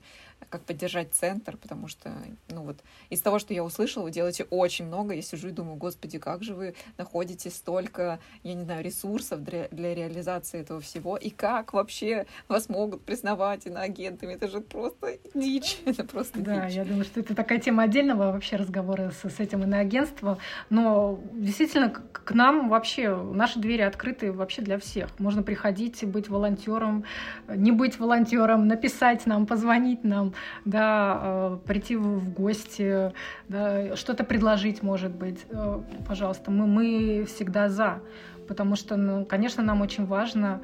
[0.49, 2.12] как поддержать центр, потому что,
[2.49, 2.78] ну вот,
[3.09, 5.14] из того, что я услышала, вы делаете очень много.
[5.14, 9.68] Я сижу и думаю, господи, как же вы находите столько, я не знаю, ресурсов для,
[9.70, 14.34] для реализации этого всего, и как вообще вас могут признавать иноагентами?
[14.34, 16.76] Это же просто дичь, это просто да, дичь.
[16.76, 20.38] я думаю, что это такая тема отдельного вообще разговора с, с этим иноагентством,
[20.70, 25.18] но действительно к, к нам вообще, наши двери открыты вообще для всех.
[25.20, 27.05] Можно приходить быть волонтером,
[27.47, 30.33] не быть волонтером, написать нам, позвонить нам,
[30.65, 33.11] да, э, прийти в гости,
[33.47, 35.45] да, что-то предложить, может быть.
[35.49, 37.99] Э, пожалуйста, мы, мы всегда за.
[38.47, 40.61] Потому что, ну, конечно, нам очень важно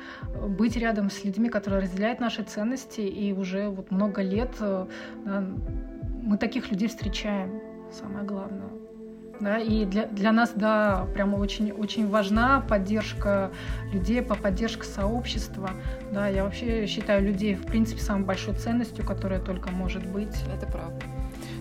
[0.49, 4.87] быть рядом с людьми, которые разделяют наши ценности, и уже вот много лет э,
[5.25, 5.43] да,
[6.23, 7.61] мы таких людей встречаем,
[7.91, 8.86] самое главное.
[9.39, 13.51] Да, и для, для нас, да, прямо очень, очень важна поддержка
[13.91, 15.69] людей, по поддержка сообщества.
[16.11, 20.35] Да, я вообще считаю людей, в принципе, самой большой ценностью, которая только может быть.
[20.55, 21.01] Это правда.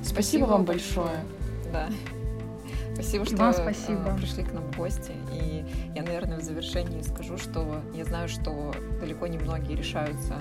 [0.02, 1.24] Спасибо, спасибо вам большое.
[1.72, 1.88] Да.
[2.94, 4.08] Спасибо, что вам спасибо.
[4.08, 5.12] Э, пришли к нам в гости.
[5.30, 5.64] И
[5.94, 10.38] я, наверное, в завершении скажу, что я знаю, что далеко не многие решаются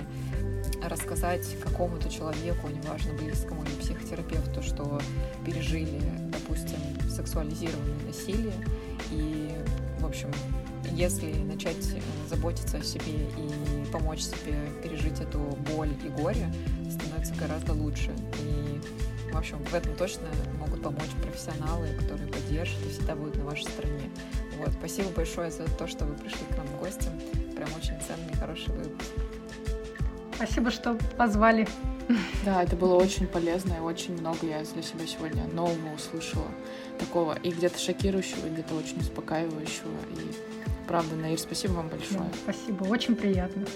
[0.82, 5.00] рассказать какому-то человеку, неважно, близкому или психотерапевту, что
[5.44, 8.54] пережили, допустим, сексуализированное насилие.
[9.10, 9.50] И,
[10.00, 10.30] в общем,
[10.92, 15.38] если начать э, заботиться о себе и помочь себе пережить эту
[15.74, 16.52] боль и горе,
[16.90, 18.14] становится гораздо лучше.
[18.42, 18.80] И,
[19.32, 23.64] в общем, в этом точно могут помочь профессионалы, которые поддержат и всегда будут на вашей
[23.64, 24.10] стороне.
[24.58, 27.08] Вот, спасибо большое за то, что вы пришли к нам в гости.
[27.54, 29.10] Прям очень ценный, хороший выпуск.
[30.36, 31.66] Спасибо, что позвали.
[32.44, 36.46] Да, это было очень полезно, и очень много я для себя сегодня нового услышала.
[36.98, 39.90] Такого и где-то шокирующего, и где-то очень успокаивающего.
[40.12, 42.20] И правда, Наир, спасибо вам большое.
[42.20, 43.66] Да, спасибо, очень приятно.